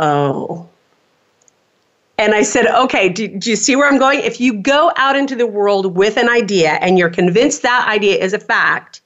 [0.00, 0.68] Oh.
[2.18, 4.20] And I said, okay, do, do you see where I'm going?
[4.20, 8.16] If you go out into the world with an idea and you're convinced that idea
[8.16, 9.01] is a fact,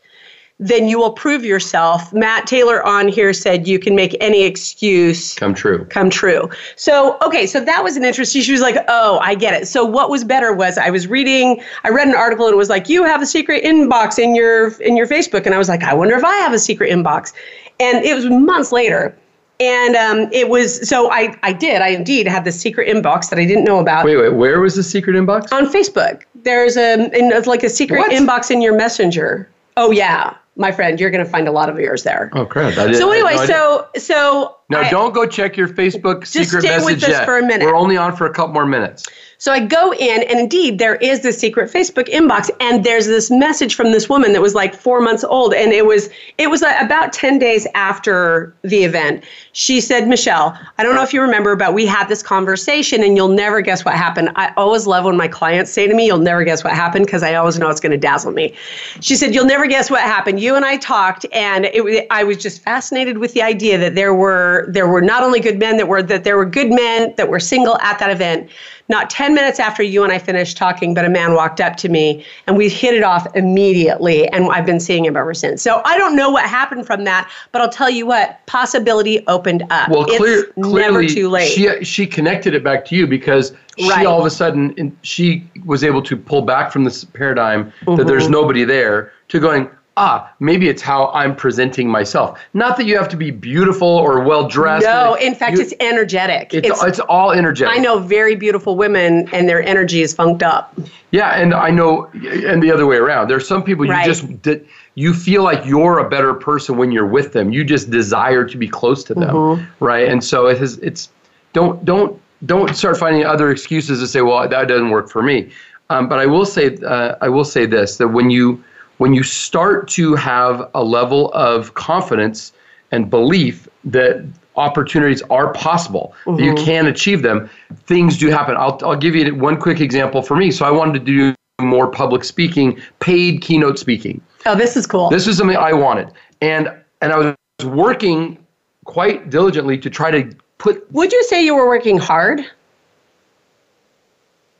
[0.58, 2.12] then you will prove yourself.
[2.14, 5.84] Matt Taylor on here said you can make any excuse Come true.
[5.90, 6.48] come true.
[6.76, 8.40] So, okay, so that was an interesting.
[8.40, 11.62] She was like, "Oh, I get it." So, what was better was I was reading.
[11.84, 14.68] I read an article and it was like, "You have a secret inbox in your
[14.80, 17.32] in your Facebook," and I was like, "I wonder if I have a secret inbox."
[17.78, 19.14] And it was months later,
[19.60, 23.38] and um, it was so I I did I indeed had the secret inbox that
[23.38, 24.06] I didn't know about.
[24.06, 24.30] Wait, wait.
[24.32, 25.52] Where was the secret inbox?
[25.52, 28.10] On Facebook, there's a in, it's like a secret What?
[28.10, 29.46] inbox in your messenger.
[29.76, 32.30] Oh yeah, my friend, you're going to find a lot of yours there.
[32.32, 32.72] Oh crap!
[32.74, 36.86] So anyway, no so so Now, I- don't go check your Facebook secret stay with
[36.86, 37.24] message us yet.
[37.26, 37.64] for a minute.
[37.66, 39.04] We're only on for a couple more minutes.
[39.46, 43.30] So I go in, and indeed, there is this secret Facebook inbox, and there's this
[43.30, 46.64] message from this woman that was like four months old, and it was it was
[46.64, 49.22] uh, about ten days after the event.
[49.52, 53.16] She said, "Michelle, I don't know if you remember, but we had this conversation, and
[53.16, 54.30] you'll never guess what happened.
[54.34, 57.22] I always love when my clients say to me, "You'll never guess what happened," because
[57.22, 58.52] I always know it's going to dazzle me.
[59.00, 60.40] She said, "You'll never guess what happened.
[60.40, 64.12] You and I talked, and it, I was just fascinated with the idea that there
[64.12, 67.28] were there were not only good men that were that there were good men that
[67.28, 68.50] were single at that event."
[68.88, 71.88] Not 10 minutes after you and I finished talking, but a man walked up to
[71.88, 74.28] me and we hit it off immediately.
[74.28, 75.60] And I've been seeing him ever since.
[75.62, 79.64] So I don't know what happened from that, but I'll tell you what, possibility opened
[79.70, 79.88] up.
[79.88, 81.50] Well, it's clear, never too late.
[81.50, 84.06] She she connected it back to you because she Right.
[84.06, 88.06] all of a sudden she was able to pull back from this paradigm that Mm-hmm.
[88.08, 89.68] there's nobody there to going.
[89.98, 92.38] Ah, maybe it's how I'm presenting myself.
[92.52, 94.84] Not that you have to be beautiful or well dressed.
[94.84, 96.52] no, in fact, You- it's energetic.
[96.52, 97.74] it's, it's all energetic.
[97.74, 100.74] I know very beautiful women and their energy is funked up.
[101.12, 103.28] Yeah, and I know, and the other way around.
[103.28, 104.04] There's some people you Right.
[104.04, 104.66] just that
[104.96, 107.50] you feel like you're a better person when you're with them.
[107.50, 109.84] You just desire to be close to them, Mm-hmm.
[109.84, 110.08] right?
[110.08, 110.76] And so it has.
[110.78, 111.08] It's
[111.54, 115.50] don't don't don't start finding other excuses to say, well, that doesn't work for me.
[115.88, 118.62] Um, but I will say, uh, I will say this: that when you
[118.98, 122.52] when you start to have a level of confidence
[122.92, 124.24] and belief that
[124.56, 126.64] opportunities are possible, that you mm-hmm.
[126.64, 127.48] can achieve them,
[127.84, 128.56] things do happen.
[128.56, 130.50] I'll, I'll give you one quick example for me.
[130.50, 134.20] So I wanted to do more public speaking, paid keynote speaking.
[134.46, 135.10] Oh, this is cool.
[135.10, 136.12] This is something I wanted.
[136.40, 136.68] And
[137.02, 137.34] and I was
[137.64, 138.38] working
[138.84, 142.40] quite diligently to try to put Would you say you were working hard?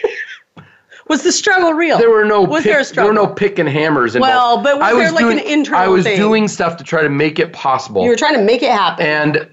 [1.08, 1.98] was the struggle real?
[1.98, 3.14] there were no Was pick, there a struggle?
[3.14, 4.64] there were no pick and hammers involved.
[4.64, 6.16] Well, but was I there like doing, an internal I was thing?
[6.16, 8.02] doing stuff to try to make it possible.
[8.04, 9.04] you were trying to make it happen.
[9.06, 9.48] and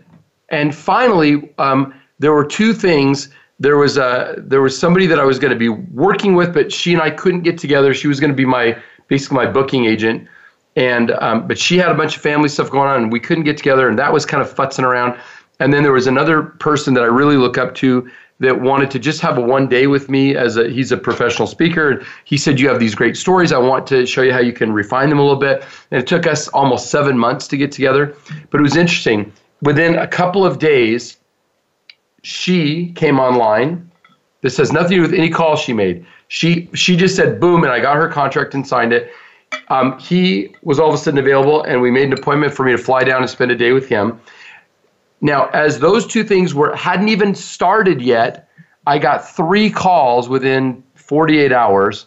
[0.50, 3.30] and finally um, there were two things
[3.60, 6.72] there was a there was somebody that I was going to be working with but
[6.72, 8.78] she and I couldn't get together she was going to be my
[9.08, 10.28] basically my booking agent
[10.76, 13.46] and um, but she had a bunch of family stuff going on and we couldn't
[13.46, 15.18] get together and that was kind of futzing around
[15.60, 18.10] and then there was another person that I really look up to
[18.40, 21.48] that wanted to just have a one day with me as a he's a professional
[21.48, 22.04] speaker.
[22.26, 23.52] He said you have these great stories.
[23.52, 25.64] I want to show you how you can refine them a little bit.
[25.92, 28.16] And it took us almost 7 months to get together
[28.50, 29.32] but it was interesting.
[29.62, 31.18] Within a couple of days
[32.24, 33.90] she came online.
[34.42, 36.06] This has nothing to do with any call she made.
[36.28, 39.12] She she just said boom and I got her contract and signed it.
[39.70, 42.74] Um, he was all of a sudden available and we made an appointment for me
[42.74, 44.20] to fly down and spend a day with him
[45.26, 48.48] now, as those two things were hadn't even started yet,
[48.86, 52.06] I got three calls within 48 hours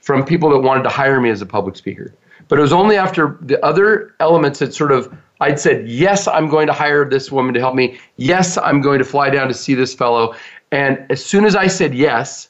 [0.00, 2.12] from people that wanted to hire me as a public speaker.
[2.48, 6.48] But it was only after the other elements had sort of I'd said, "Yes, I'm
[6.48, 8.00] going to hire this woman to help me.
[8.16, 10.34] Yes, I'm going to fly down to see this fellow."
[10.72, 12.48] And as soon as I said yes,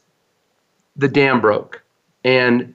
[0.97, 1.83] the dam broke.
[2.25, 2.73] And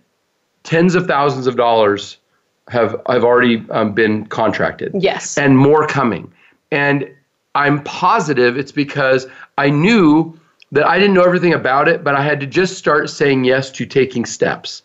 [0.61, 2.19] tens of thousands of dollars
[2.67, 5.35] have have already um, been contracted yes.
[5.35, 6.31] and more coming.
[6.71, 7.09] And
[7.55, 9.27] I'm positive it's because
[9.57, 10.37] I knew
[10.71, 13.69] that I didn't know everything about it, but I had to just start saying yes
[13.71, 14.81] to taking steps.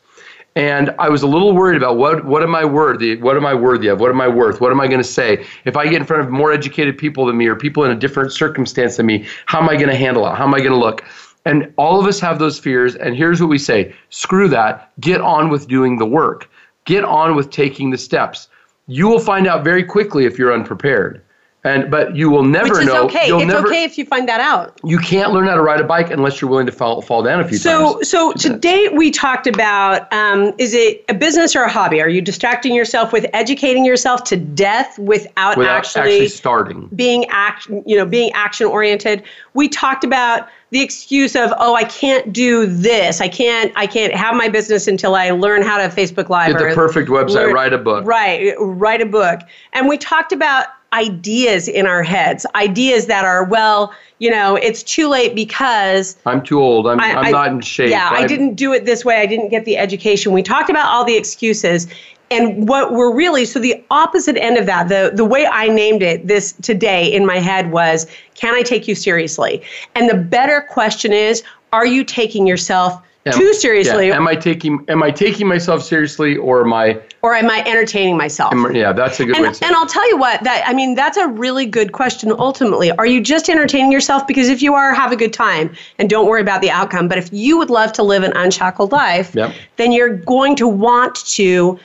[0.55, 3.17] And I was a little worried about what what am I worthy?
[3.17, 4.01] What am I worthy of?
[4.01, 4.61] What am I worth?
[4.61, 5.47] What am I going to say?
[5.65, 7.95] If I get in front of more educated people than me or people in a
[7.95, 10.35] different circumstance than me, how am I going to handle it?
[10.35, 11.05] How am I going to look?
[11.45, 12.97] And all of us have those fears.
[12.97, 14.91] And here's what we say screw that.
[15.01, 16.51] Get on with doing the work,
[16.85, 18.49] get on with taking the steps.
[18.89, 21.23] you will find out very quickly if you're unprepared.
[21.69, 23.05] And but you will never Which is know.
[23.07, 23.27] okay.
[23.29, 24.79] You'll It's never, okay if you find that out.
[24.85, 27.41] You can't learn how to ride a bike unless you're willing to fall fall down
[27.41, 28.09] a few So, times.
[28.09, 32.01] so so today we talked about um, is it a business or a hobby?
[32.01, 36.89] Are you distracting yourself with educating yourself to death without, without actually, actually starting.
[36.95, 39.23] being act, you know, being action oriented?
[39.55, 44.13] We talked about the excuse of oh I can't do this I can't I can't
[44.15, 47.55] have my business until I learn how to Facebook Live Get the perfect website, learn-
[47.55, 48.05] write a book.
[48.07, 49.41] right write a book
[49.73, 54.83] and we talked about ideas in our heads ideas that are well you know it's
[54.83, 56.87] too late because I'm too old.
[56.87, 57.91] I'm, I- I'm not in shape.
[57.91, 59.17] Yeah, I I'm- didn't do it this way.
[59.21, 60.33] I didn't get the education.
[60.33, 61.87] We talked about all the excuses.
[62.31, 66.03] And what we're really so the opposite end of that, the the way I named
[66.03, 69.63] it this today in my head was, can I take you seriously?
[69.95, 74.17] And the better question is, are you taking yourself Am- too seriously Yeah.
[74.17, 77.01] Am I taking Am I taking myself seriously, or am I?
[77.23, 78.53] or am I entertaining myself?
[78.55, 79.67] Am, yeah, that's a good way And, say.
[79.67, 82.33] and I'll tell you what, that I mean, that's a really good question.
[82.39, 84.27] Ultimately, are you just entertaining yourself?
[84.27, 87.09] Because if you are, have a good time and don't worry about the outcome.
[87.09, 89.53] But if you would love to live an unshackled life, Yep.
[89.77, 91.79] then you're going to want to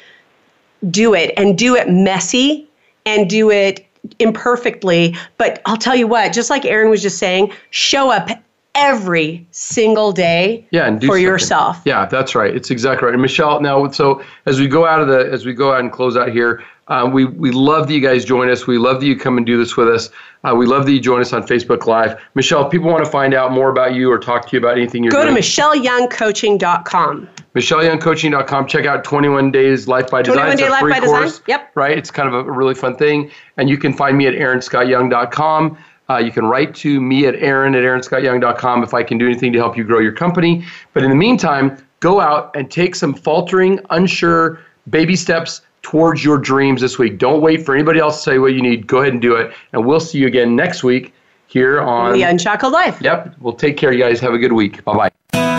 [0.91, 2.67] do it and do it messy
[3.05, 3.85] and do it
[4.19, 5.15] imperfectly.
[5.37, 8.29] But I'll tell you what, just like Aaron was just saying, show up
[8.75, 11.23] every single day yeah, and for something.
[11.23, 11.81] yourself.
[11.85, 12.55] Yeah, that's right.
[12.55, 13.13] It's exactly right.
[13.13, 15.91] And Michelle, now, so as we go out of the, as we go out and
[15.91, 18.67] close out here, um, we we love that you guys join us.
[18.67, 20.09] We love that you come and do this with us.
[20.43, 22.19] Uh, we love that you join us on Facebook Live.
[22.35, 24.77] Michelle, if people want to find out more about you or talk to you about
[24.77, 25.41] anything you're Go to doing.
[25.41, 27.29] michelleyoungcoaching.com.
[27.55, 28.67] MichelleYoungCoaching.com.
[28.67, 30.35] Check out 21 Days Life by Design.
[30.35, 31.41] 21 It's Day Life by Design.
[31.47, 31.71] Yep.
[31.75, 31.97] Right.
[31.97, 33.31] It's kind of a really fun thing.
[33.57, 35.77] And you can find me at AaronScottYoung.com.
[36.09, 39.53] Uh, you can write to me at Aaron at AaronScottYoung.com if I can do anything
[39.53, 40.65] to help you grow your company.
[40.93, 46.37] But in the meantime, go out and take some faltering, unsure baby steps towards your
[46.37, 47.17] dreams this week.
[47.17, 48.87] Don't wait for anybody else to tell you what you need.
[48.87, 49.53] Go ahead and do it.
[49.71, 51.13] And we'll see you again next week
[51.47, 52.13] here on.
[52.13, 52.99] The Unshackled Life.
[53.01, 53.35] Yep.
[53.39, 54.19] We'll take care, you guys.
[54.19, 54.83] Have a good week.
[54.83, 55.52] Bye bye.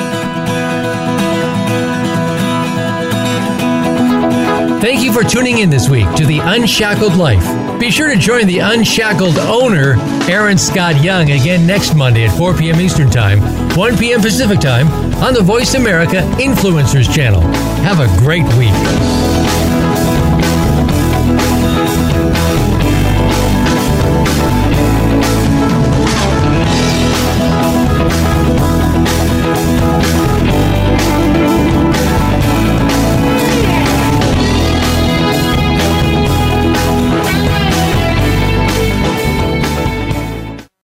[4.84, 7.80] Thank you for tuning in this week to The Unshackled Life.
[7.80, 9.96] Be sure to join the Unshackled owner,
[10.28, 12.78] Aaron Scott Young, again next Monday at 4 p.m.
[12.78, 13.40] Eastern Time,
[13.78, 14.20] 1 p.m.
[14.20, 14.88] Pacific Time
[15.24, 17.40] on the Voice America Influencers Channel.
[17.80, 19.33] Have a great week.